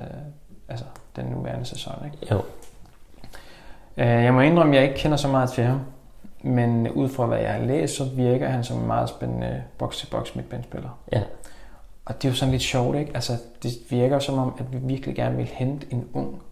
altså, 0.68 0.84
den 1.16 1.24
nuværende 1.24 1.64
sæson. 1.64 1.92
Ikke? 2.04 2.34
Jo. 2.34 2.42
Øh, 3.96 4.06
Jeg 4.06 4.34
må 4.34 4.40
indrømme, 4.40 4.76
at 4.76 4.82
jeg 4.82 4.88
ikke 4.90 5.00
kender 5.02 5.16
så 5.16 5.28
meget 5.28 5.50
til 5.50 5.64
ham. 5.64 5.80
Men 6.42 6.90
ud 6.90 7.08
fra 7.08 7.26
hvad 7.26 7.38
jeg 7.38 7.52
har 7.52 7.60
læst, 7.60 7.96
så 7.96 8.04
virker 8.04 8.48
han 8.48 8.64
som 8.64 8.78
en 8.78 8.86
meget 8.86 9.08
spændende 9.08 9.62
box-til-box 9.78 10.34
midtbanespiller. 10.34 10.98
Ja. 11.12 11.22
Og 12.04 12.14
det 12.22 12.28
er 12.28 12.32
jo 12.32 12.36
sådan 12.36 12.52
lidt 12.52 12.62
sjovt, 12.62 12.96
ikke? 12.96 13.10
Altså, 13.14 13.32
det 13.62 13.72
virker 13.90 14.18
som 14.18 14.38
om, 14.38 14.54
at 14.58 14.72
vi 14.72 14.78
virkelig 14.78 15.14
gerne 15.16 15.36
vil 15.36 15.46
hente 15.46 15.86
en 15.90 16.08
ung 16.14 16.42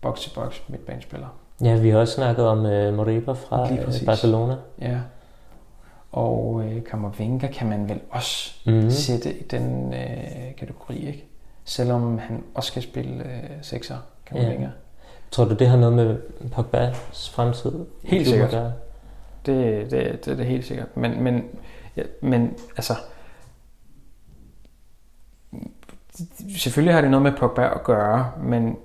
box-til-box 0.00 0.60
midtbanespiller. 0.68 1.26
Ja, 1.64 1.76
vi 1.76 1.90
har 1.90 1.98
også 1.98 2.14
snakket 2.14 2.46
om 2.46 2.66
øh, 2.66 2.94
Moriba 2.94 3.32
fra 3.32 3.72
øh. 3.72 4.06
Barcelona. 4.06 4.56
Ja. 4.80 4.98
Og 6.12 6.62
øh, 6.64 6.84
Kammervenka 6.84 7.46
kan 7.46 7.68
man 7.68 7.88
vel 7.88 8.00
også 8.10 8.54
Mm. 8.66 8.72
mm. 8.72 8.90
sætte 8.90 9.38
i 9.38 9.42
den 9.42 9.94
øh, 9.94 10.41
kategori, 10.66 11.06
ikke? 11.06 11.26
Selvom 11.64 12.18
han 12.18 12.44
også 12.54 12.66
skal 12.66 12.82
spille 12.82 13.24
øh, 13.24 13.50
sekser, 13.62 13.96
Kammervenka. 14.26 14.68
Tror 15.30 15.44
du, 15.44 15.54
det 15.54 15.68
har 15.68 15.76
noget 15.76 15.94
med 15.94 16.16
Pogba's 16.40 17.30
fremtid? 17.34 17.72
Helt 18.04 18.28
sikkert. 18.28 18.50
gøre? 18.50 18.72
Det, 19.46 19.90
det, 19.90 20.24
det 20.24 20.32
er 20.32 20.36
det 20.36 20.46
helt 20.46 20.64
sikkert. 20.64 20.96
Men, 20.96 21.22
men, 21.22 21.44
ja, 21.96 22.02
men 22.20 22.56
altså, 22.76 22.94
selvfølgelig 26.58 26.94
har 26.94 27.00
det 27.00 27.10
noget 27.10 27.22
med 27.22 27.32
Pogba 27.32 27.74
at 27.74 27.84
gøre, 27.84 28.32
men 28.42 28.76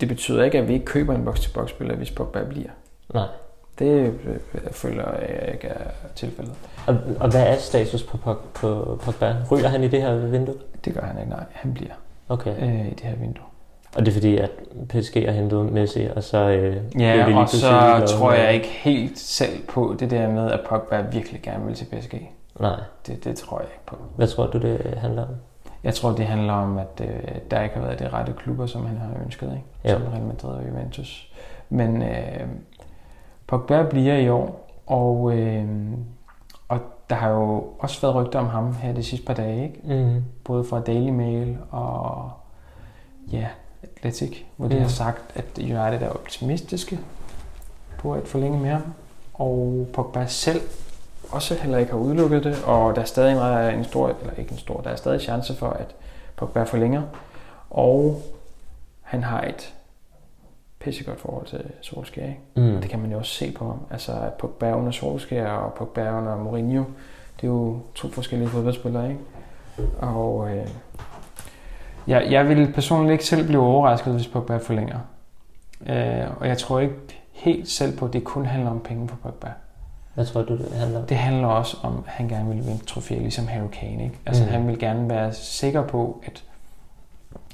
det 0.00 0.08
betyder 0.08 0.44
ikke, 0.44 0.58
at 0.58 0.68
vi 0.68 0.72
ikke 0.72 0.86
køber 0.86 1.14
en 1.14 1.24
box-to-box-spiller, 1.24 1.96
hvis 1.96 2.10
Pogba 2.10 2.44
bliver. 2.44 2.70
Nej. 3.14 3.26
Det 3.78 3.86
øh, 4.24 4.38
føler 4.72 5.04
jeg 5.12 5.50
ikke 5.54 5.68
er 5.68 5.90
tilfældet. 6.14 6.54
Og, 6.86 6.96
og 7.20 7.30
hvad 7.30 7.46
er 7.46 7.56
status 7.56 8.02
på, 8.02 8.16
på, 8.16 8.34
på 8.54 8.98
Pogba? 9.04 9.34
Ryger 9.50 9.68
han 9.68 9.84
i 9.84 9.88
det 9.88 10.02
her 10.02 10.16
vindue? 10.16 10.54
Det 10.84 10.94
gør 10.94 11.00
han 11.00 11.18
ikke, 11.18 11.30
nej. 11.30 11.44
Han 11.52 11.74
bliver 11.74 11.92
Okay. 12.28 12.62
øh, 12.62 12.86
i 12.86 12.90
det 12.90 13.00
her 13.00 13.16
vindue. 13.16 13.44
Og 13.96 14.06
det 14.06 14.08
er 14.08 14.12
fordi, 14.12 14.36
at 14.36 14.50
PSG 14.88 15.24
har 15.26 15.32
hentet 15.32 15.72
Messi, 15.72 16.08
og 16.16 16.22
så 16.22 16.38
øh, 16.38 16.74
det 16.74 17.00
Ja, 17.00 17.26
lige 17.26 17.38
og 17.38 17.48
så 17.48 17.68
tror 18.08 18.30
med- 18.30 18.38
jeg 18.38 18.54
ikke 18.54 18.66
helt 18.68 19.18
selv 19.18 19.62
på 19.68 19.96
det 20.00 20.10
der 20.10 20.28
med, 20.30 20.50
at 20.50 20.60
Pogba 20.68 21.00
virkelig 21.12 21.42
gerne 21.42 21.66
vil 21.66 21.74
til 21.74 21.84
PSG. 21.84 22.30
Nej. 22.60 22.80
Det, 23.06 23.24
det 23.24 23.36
tror 23.36 23.58
jeg 23.60 23.68
ikke 23.68 23.86
på. 23.86 23.96
Hvad 24.16 24.26
tror 24.26 24.46
du, 24.46 24.58
det 24.58 24.94
handler 24.98 25.22
om? 25.22 25.28
Jeg 25.84 25.94
tror, 25.94 26.12
det 26.12 26.26
handler 26.26 26.52
om, 26.52 26.78
at 26.78 27.00
øh, 27.00 27.08
der 27.50 27.62
ikke 27.62 27.74
har 27.74 27.82
været 27.82 27.98
de 27.98 28.08
rette 28.08 28.32
klubber, 28.38 28.66
som 28.66 28.86
han 28.86 28.96
har 28.96 29.08
ønsket, 29.24 29.52
ikke? 29.84 29.90
Som 29.98 30.02
Real 30.12 30.22
Madrid 30.22 30.50
og 30.50 30.62
Juventus. 30.68 31.32
Men 31.68 32.02
øh, 32.02 32.40
Pogba 33.46 33.82
bliver 33.82 34.16
i 34.16 34.28
år, 34.28 34.68
og, 34.86 35.32
øh, 35.38 35.68
og 36.68 36.78
der 37.10 37.16
har 37.16 37.30
jo 37.30 37.64
også 37.78 38.00
været 38.00 38.14
rygter 38.14 38.38
om 38.38 38.46
ham 38.48 38.74
her 38.74 38.92
de 38.92 39.02
sidste 39.02 39.26
par 39.26 39.34
dage, 39.34 39.62
ikke? 39.64 39.80
Mm. 40.04 40.24
både 40.44 40.64
fra 40.64 40.80
Daily 40.80 41.10
Mail 41.10 41.58
og 41.70 42.30
ja, 43.32 43.46
Athletic, 43.96 44.42
hvor 44.56 44.68
de 44.68 44.74
Mhm. 44.74 44.82
har 44.82 44.88
sagt, 44.88 45.22
at 45.34 45.44
United 45.58 46.02
er 46.02 46.08
optimistiske 46.10 46.98
på 47.98 48.12
at 48.14 48.28
forlænge 48.28 48.58
med 48.58 48.70
ham, 48.70 48.82
og 49.34 49.86
Pogba 49.92 50.26
selv 50.26 50.60
også 51.30 51.54
heller 51.54 51.78
ikke 51.78 51.90
har 51.92 51.98
udelukket 51.98 52.44
det, 52.44 52.56
og 52.66 52.94
der 52.94 53.00
er 53.00 53.04
stadig 53.06 53.40
ret- 53.40 53.74
en 53.74 53.84
stor, 53.84 54.08
eller 54.20 54.32
ikke 54.38 54.52
en 54.52 54.58
stor, 54.58 54.80
der 54.80 54.90
er 54.90 54.96
stadig 54.96 55.20
chance 55.20 55.54
for, 55.54 55.68
at 55.68 55.94
Pogba 56.36 56.62
forlænger, 56.62 57.02
og 57.70 58.22
han 59.02 59.22
har 59.24 59.40
et 59.42 59.74
pissegodt 60.86 61.20
forhold 61.20 61.46
til 61.46 61.60
Solskjaer, 61.80 62.28
ikke? 62.28 62.40
Mm. 62.54 62.76
Og 62.76 62.82
det 62.82 62.90
kan 62.90 62.98
man 62.98 63.10
jo 63.10 63.18
også 63.18 63.32
se 63.32 63.52
på 63.52 63.64
ham. 63.64 63.78
Altså 63.90 64.12
Pogba 64.38 64.76
under 64.76 64.90
Solskjaer 64.90 65.50
og 65.50 65.74
Pogba 65.74 66.18
under 66.18 66.36
Mourinho, 66.36 66.84
det 67.36 67.42
er 67.42 67.48
jo 67.48 67.78
to 67.94 68.08
forskellige 68.08 68.48
fodboldspillere, 68.48 69.08
ikke? 69.08 69.20
Og 69.98 70.50
øh, 70.50 70.66
jeg, 72.06 72.26
jeg 72.30 72.48
vil 72.48 72.72
personligt 72.72 73.12
ikke 73.12 73.24
selv 73.24 73.46
blive 73.46 73.62
overrasket, 73.62 74.14
hvis 74.14 74.28
Pogba 74.28 74.56
forlænger. 74.56 74.98
Øh, 75.86 76.40
og 76.40 76.48
jeg 76.48 76.58
tror 76.58 76.80
ikke 76.80 76.94
helt 77.32 77.68
selv 77.68 77.98
på, 77.98 78.04
at 78.06 78.12
det 78.12 78.24
kun 78.24 78.46
handler 78.46 78.70
om 78.70 78.80
penge 78.80 79.08
for 79.08 79.16
Pogba. 79.16 79.52
Hvad 80.14 80.26
tror 80.26 80.42
du, 80.42 80.56
det 80.56 80.72
handler 80.72 81.00
om? 81.00 81.06
Det 81.06 81.16
handler 81.16 81.48
også 81.48 81.76
om, 81.82 82.04
at 82.06 82.12
han 82.12 82.28
gerne 82.28 82.48
vil 82.48 82.66
vinde 82.66 82.84
trofæer, 82.86 83.20
ligesom 83.20 83.46
Harry 83.46 83.68
Kane. 83.72 84.04
Ikke? 84.04 84.18
Altså 84.26 84.44
mm. 84.44 84.50
han 84.50 84.66
vil 84.66 84.78
gerne 84.78 85.08
være 85.08 85.32
sikker 85.32 85.82
på, 85.82 86.22
at 86.26 86.44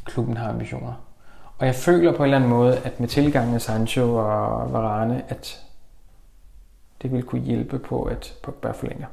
klubben 0.05 0.37
har 0.37 0.49
ambitioner. 0.49 0.93
Og 1.63 1.67
jeg 1.67 1.75
føler 1.75 2.13
på 2.13 2.17
en 2.17 2.25
eller 2.25 2.37
anden 2.37 2.51
måde, 2.51 2.79
at 2.79 3.01
med 3.01 3.09
tilgangen 3.09 3.55
af 3.55 3.61
Sancho 3.61 4.15
og 4.15 4.73
Varane, 4.73 5.25
at 5.29 5.63
det 7.03 7.13
vil 7.13 7.23
kunne 7.23 7.41
hjælpe 7.41 7.79
på, 7.79 8.03
at 8.03 8.35
Pogba 8.43 8.71
forlænger. 8.71 9.07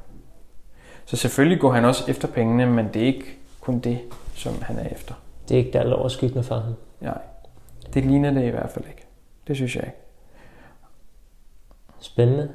Så 1.06 1.18
selvfølgelig 1.18 1.60
går 1.60 1.72
han 1.72 1.86
også 1.86 2.04
efter 2.08 2.28
pengene, 2.28 2.66
men 2.66 2.88
det 2.94 3.02
er 3.02 3.06
ikke 3.06 3.38
kun 3.62 3.80
det, 3.80 4.00
som 4.36 4.62
han 4.62 4.80
er 4.80 4.90
efter. 4.90 5.14
Det 5.50 5.56
er 5.56 5.58
ikke 5.60 5.80
det 5.80 5.94
overskyggende 5.94 6.44
for 6.44 6.56
ham. 6.56 6.74
Nej, 7.02 7.22
det 7.94 8.06
ligner 8.06 8.32
det 8.32 8.44
i 8.44 8.50
hvert 8.50 8.70
fald 8.70 8.86
ikke. 8.86 9.06
Det 9.48 9.56
synes 9.56 9.76
jeg 9.76 9.84
ikke. 9.84 9.98
Spændende. 12.00 12.52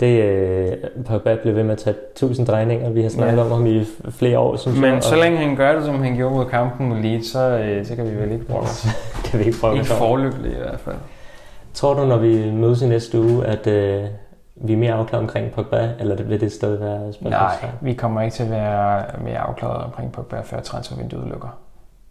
Det 0.00 0.22
øh, 0.22 1.04
Pogba 1.06 1.36
bliver 1.36 1.54
ved 1.54 1.62
med 1.62 1.72
at 1.72 1.78
tage 1.78 1.96
tusind 2.16 2.46
drejninger. 2.46 2.90
Vi 2.90 3.02
har 3.02 3.08
snakket 3.08 3.36
Ja. 3.36 3.42
om 3.44 3.50
ham 3.50 3.66
i 3.66 3.84
flere 4.10 4.38
år, 4.38 4.56
synes 4.56 4.74
jeg. 4.76 4.82
Men 4.88 4.94
og 4.96 5.02
så 5.02 5.16
længe 5.16 5.38
han 5.38 5.56
gør 5.56 5.74
det, 5.74 5.84
som 5.84 6.02
han 6.02 6.16
gjorde 6.16 6.34
mod 6.34 6.46
kampen 6.46 6.88
mod 6.88 6.98
Leeds, 6.98 7.26
så, 7.32 7.38
øh, 7.58 7.86
så 7.86 7.96
kan 7.96 8.10
vi 8.10 8.16
vel 8.16 8.32
ikke 8.32 8.44
prøve 8.44 8.62
os. 8.62 8.86
kan 9.30 9.38
vi 9.38 9.44
ikke 9.44 9.58
prøve 9.60 9.74
Ikke 9.74 9.84
det 9.84 9.92
over. 9.92 9.98
forløbig 10.08 10.52
i 10.52 10.56
hvert 10.56 10.80
fald. 10.80 10.96
Tror 11.74 11.94
du, 11.94 12.04
når 12.06 12.16
vi 12.16 12.50
mødes 12.50 12.82
i 12.82 12.88
næste 12.88 13.20
uge, 13.20 13.46
at 13.46 13.66
øh, 13.66 14.04
vi 14.56 14.72
er 14.72 14.76
mere 14.76 14.92
afklaret 14.92 15.22
omkring 15.22 15.52
Pogba, 15.52 15.90
eller 15.98 16.22
vil 16.22 16.40
det 16.40 16.52
stadig 16.52 16.80
være 16.80 16.98
Nej, 17.00 17.12
spørgsmålstegn? 17.12 17.72
vi 17.80 17.94
kommer 17.94 18.20
ikke 18.22 18.34
til 18.34 18.42
at 18.42 18.50
være 18.50 19.04
mere 19.24 19.38
afklaret 19.38 19.84
omkring 19.84 20.12
Pogba, 20.12 20.40
før 20.40 20.60
transfervinduet 20.60 21.28
lukker. 21.28 21.58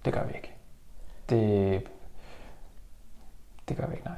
Det 0.06 0.14
gør 0.14 0.22
vi 0.28 0.34
ikke. 0.36 0.54
Det, 1.30 1.82
det 3.70 3.78
gør 3.78 3.86
vi 3.88 3.94
ikke, 3.94 4.06
nej. 4.06 4.16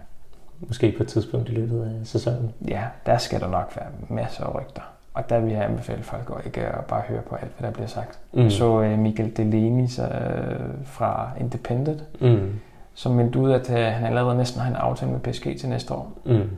Måske 0.68 0.94
på 0.98 1.04
et 1.04 1.10
tidspunkt 1.10 1.50
i 1.50 1.52
løbet 1.52 1.84
af 1.84 2.08
sæsonen. 2.08 2.52
Ja, 2.68 2.82
der 3.06 3.18
skal 3.18 3.40
der 3.40 3.48
nok 3.50 3.74
være 3.76 3.88
masser 4.10 4.44
af 4.44 4.56
rygter. 4.56 4.82
Og 5.14 5.30
der 5.30 5.40
vil 5.40 5.54
jeg 5.54 5.64
anbefale 5.66 6.04
folk 6.04 6.32
at 6.40 6.46
ikke 6.46 6.62
at 6.62 6.86
bare 6.86 7.02
høre 7.08 7.22
på 7.30 7.36
alt, 7.36 7.52
hvad 7.58 7.68
der 7.68 7.74
bliver 7.74 7.88
sagt. 7.88 8.20
Mm. 8.34 8.44
Mm. 8.44 8.50
Så 8.50 8.66
uh, 8.66 9.00
Michael 9.00 9.38
Delaney 9.38 9.88
så, 9.88 10.02
uh, 10.02 10.66
fra 10.86 11.30
Independent, 11.40 12.04
Mm. 12.22 12.50
som 12.94 13.12
meldte 13.12 13.40
ud, 13.40 13.52
at 13.52 13.70
uh, 13.70 13.76
han 13.76 14.04
allerede 14.06 14.38
næsten 14.38 14.62
har 14.62 14.70
en 14.70 14.76
aftale 14.76 15.12
med 15.12 15.20
PSG 15.20 15.58
til 15.60 15.70
næste 15.70 15.94
år. 15.94 16.12
Mm. 16.26 16.50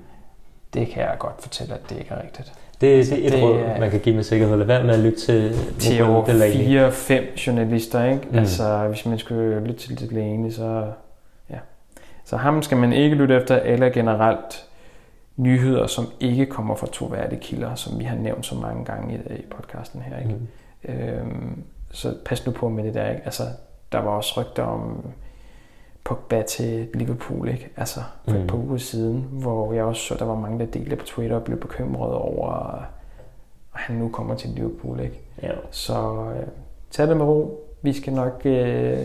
Det 0.74 0.88
kan 0.88 1.04
jeg 1.04 1.16
godt 1.20 1.42
fortælle, 1.42 1.74
at 1.74 1.80
det 1.90 1.98
ikke 1.98 2.12
er 2.12 2.22
rigtigt. 2.24 2.54
Det, 2.82 3.06
det 3.10 3.24
er 3.24 3.28
et 3.28 3.32
Det 3.34 3.44
råd, 3.44 3.80
man 3.80 3.92
kan 3.92 4.00
give 4.00 4.16
med 4.16 4.24
sikkerhed. 4.24 4.58
Lad 4.58 4.66
være 4.66 4.84
med 4.84 4.94
at 4.94 5.00
lytte 5.00 5.20
til 5.20 5.54
til 5.80 6.04
over 6.04 6.26
Delaney. 6.26 6.90
4-5 6.90 7.46
journalister, 7.48 8.04
ikke? 8.06 8.28
Mm. 8.32 8.38
Altså, 8.38 8.88
hvis 8.88 9.06
man 9.06 9.18
skulle 9.20 9.60
lytte 9.60 9.80
til 9.88 10.00
Delaney, 10.00 10.52
så... 10.52 10.86
Så 12.26 12.38
ham 12.38 12.62
skal 12.62 12.78
man 12.78 12.94
ikke 12.94 13.16
lytte 13.16 13.36
efter, 13.36 13.56
eller 13.56 13.90
generelt 13.90 14.66
nyheder, 15.38 15.88
som 15.88 16.06
ikke 16.20 16.46
kommer 16.46 16.76
fra 16.76 16.88
troværdige 16.88 17.40
kilder, 17.40 17.76
som 17.76 18.00
vi 18.00 18.04
har 18.04 18.16
nævnt 18.18 18.46
så 18.46 18.56
mange 18.56 18.86
gange 18.86 19.14
i, 19.14 19.34
i 19.34 19.46
podcasten 19.56 20.02
her, 20.02 20.18
ikke? 20.20 20.34
Mm. 20.34 20.48
Øhm, 20.94 21.64
så 21.92 22.16
pas 22.26 22.46
nu 22.46 22.52
på 22.52 22.70
med 22.70 22.84
det 22.84 22.94
der, 22.94 23.10
ikke? 23.10 23.22
Altså, 23.26 23.44
der 23.92 24.00
var 24.00 24.12
også 24.12 24.42
rygter 24.42 24.64
om 24.64 25.06
Pogba 26.04 26.42
til 26.42 26.88
Liverpool, 26.94 27.50
ikke? 27.50 27.70
Altså, 27.78 28.00
for 28.28 28.32
Mm. 28.36 28.42
et 28.42 28.48
par 28.48 28.58
uger 28.58 28.78
siden, 28.78 29.28
hvor 29.32 29.74
jeg 29.74 29.84
også 29.84 30.02
så, 30.02 30.16
der 30.20 30.26
var 30.26 30.36
mange, 30.36 30.60
der 30.60 30.66
delte 30.66 30.96
på 30.96 31.06
Twitter 31.06 31.36
og 31.36 31.44
blev 31.44 31.60
bekymrede 31.60 32.18
over, 32.18 32.52
at 32.76 32.82
han 33.72 33.96
nu 33.96 34.10
kommer 34.10 34.36
til 34.36 34.50
Liverpool, 34.50 35.00
ikke? 35.00 35.20
Ja. 35.44 35.52
Så 35.72 35.94
øh, 36.40 36.48
tag 36.92 37.08
det 37.08 37.18
med 37.18 37.26
ro. 37.26 37.68
Vi 37.82 37.94
skal 37.94 38.14
nok 38.14 38.42
øh, 38.46 39.00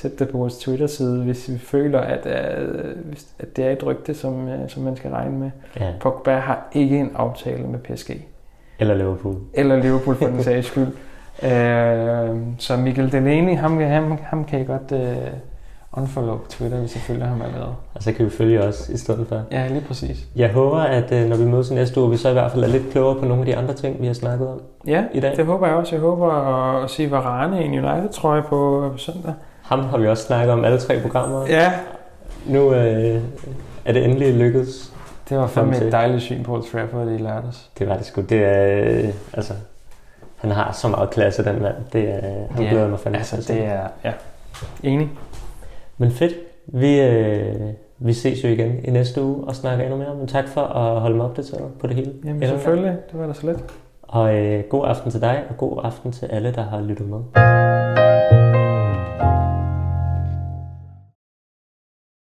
sætte 0.00 0.16
det 0.16 0.28
på 0.28 0.38
vores 0.38 0.58
Twitter-side, 0.58 1.22
hvis 1.24 1.50
vi 1.52 1.58
føler, 1.58 2.00
at, 2.00 2.26
øh, 2.26 2.84
at 3.38 3.56
det 3.56 3.64
er 3.66 3.70
et 3.70 3.86
rygte, 3.86 4.14
som, 4.14 4.48
øh, 4.48 4.58
som 4.68 4.82
man 4.82 4.96
skal 4.96 5.10
regne 5.10 5.38
med. 5.38 5.50
ja. 5.80 5.86
Pogba 6.00 6.36
har 6.38 6.68
ikke 6.72 6.98
en 6.98 7.10
aftale 7.16 7.62
med 7.66 7.78
PSG. 7.78 8.10
Eller 8.78 8.94
Liverpool. 8.94 9.36
Eller 9.54 9.76
Liverpool 9.76 10.16
for 10.16 10.26
den 10.26 10.42
sags 10.42 10.66
skyld. 10.66 10.86
Øh, 11.44 12.36
så 12.58 12.76
Michael 12.76 13.12
Delaney, 13.12 13.56
ham, 13.56 13.80
ham, 13.80 14.18
ham 14.22 14.44
kan 14.44 14.60
I 14.60 14.64
godt 14.64 14.92
øh, 14.92 15.16
unfollow 15.96 16.36
på 16.36 16.46
Twitter, 16.48 16.78
hvis 16.78 16.96
I 16.96 16.98
følger 16.98 17.26
ham 17.26 17.42
allerede. 17.42 17.74
Og 17.94 18.02
så 18.02 18.12
kan 18.12 18.24
vi 18.24 18.30
følge 18.30 18.62
os 18.62 18.88
i 18.88 18.96
stedet 18.96 19.26
for. 19.28 19.42
Ja, 19.52 19.68
lige 19.68 19.80
præcis. 19.80 20.26
Jeg 20.36 20.52
håber, 20.52 20.76
at 20.78 21.12
øh, 21.12 21.28
når 21.28 21.36
vi 21.36 21.44
mødes 21.44 21.70
i 21.70 21.74
næste 21.74 22.00
uge, 22.00 22.10
vi 22.10 22.16
så 22.16 22.28
i 22.28 22.32
hvert 22.32 22.50
fald 22.52 22.64
er 22.64 22.68
lidt 22.68 22.90
klogere 22.92 23.18
på 23.20 23.24
nogle 23.24 23.40
af 23.42 23.46
de 23.46 23.56
andre 23.56 23.74
ting, 23.74 24.00
vi 24.00 24.06
har 24.06 24.14
snakket 24.14 24.48
om 24.48 24.60
Ja, 24.86 25.04
i 25.12 25.20
dag. 25.20 25.36
det 25.36 25.46
håber 25.46 25.66
jeg 25.66 25.76
også. 25.76 25.94
Jeg 25.94 26.00
håber 26.00 26.32
at 26.82 26.90
se 26.90 27.10
Varane 27.10 27.62
i 27.62 27.66
en 27.66 27.84
United-trøje 27.84 28.42
på, 28.42 28.88
på 28.92 28.98
søndag. 28.98 29.32
Ham 29.70 29.80
har 29.84 29.98
vi 29.98 30.08
også 30.08 30.22
snakket 30.24 30.52
om 30.52 30.64
alle 30.64 30.78
tre 30.78 31.00
programmer. 31.00 31.46
Ja, 31.46 31.72
Nu 32.46 32.74
øh, 32.74 33.22
er 33.84 33.92
det 33.92 34.04
endelig 34.04 34.34
lykkedes. 34.34 34.92
det 35.28 35.38
var 35.38 35.46
fandme 35.46 35.76
et 35.86 35.92
dejligt 35.92 36.22
syn 36.22 36.42
på 36.42 36.64
Trafford 36.72 37.08
i 37.08 37.16
lørdags. 37.18 37.70
Det 37.78 37.88
var 37.88 37.96
det 37.96 38.06
sgu. 38.06 38.20
Det 38.20 38.44
er, 38.44 38.88
øh, 38.88 39.08
altså, 39.32 39.52
han 40.36 40.50
har 40.50 40.72
så 40.72 40.88
meget 40.88 41.10
klasse, 41.10 41.44
den 41.44 41.62
mand. 41.62 41.74
Det 41.92 42.08
er, 42.08 42.20
han 42.50 42.66
glæder 42.66 42.88
mig 42.88 42.98
fandme 42.98 43.18
altså 43.18 43.52
det 43.52 43.64
er, 43.64 43.88
ja, 44.04 44.12
enig. 44.82 45.10
Men 45.98 46.10
fedt. 46.10 46.34
Vi, 46.66 47.00
øh, 47.00 47.54
vi 47.98 48.12
ses 48.12 48.44
jo 48.44 48.48
igen 48.48 48.84
i 48.84 48.90
næste 48.90 49.22
uge 49.22 49.44
og 49.44 49.54
snakker 49.54 49.84
endnu 49.84 49.98
mere. 49.98 50.14
Men 50.14 50.26
tak 50.28 50.48
for 50.48 50.60
at 50.60 51.00
holde 51.00 51.16
mig 51.16 51.26
opdateret 51.26 51.70
på 51.80 51.86
det 51.86 51.96
hele. 51.96 52.12
Jamen 52.24 52.40
gang. 52.40 52.52
selvfølgelig, 52.52 52.96
det 53.12 53.20
var 53.20 53.26
da 53.26 53.32
så 53.32 53.46
let. 53.46 53.64
Og 54.02 54.34
øh, 54.34 54.64
god 54.64 54.86
aften 54.86 55.10
til 55.10 55.20
dig, 55.20 55.42
og 55.50 55.56
god 55.56 55.80
aften 55.84 56.12
til 56.12 56.26
alle, 56.26 56.52
der 56.54 56.62
har 56.62 56.80
lyttet 56.80 57.06
med. 57.08 57.18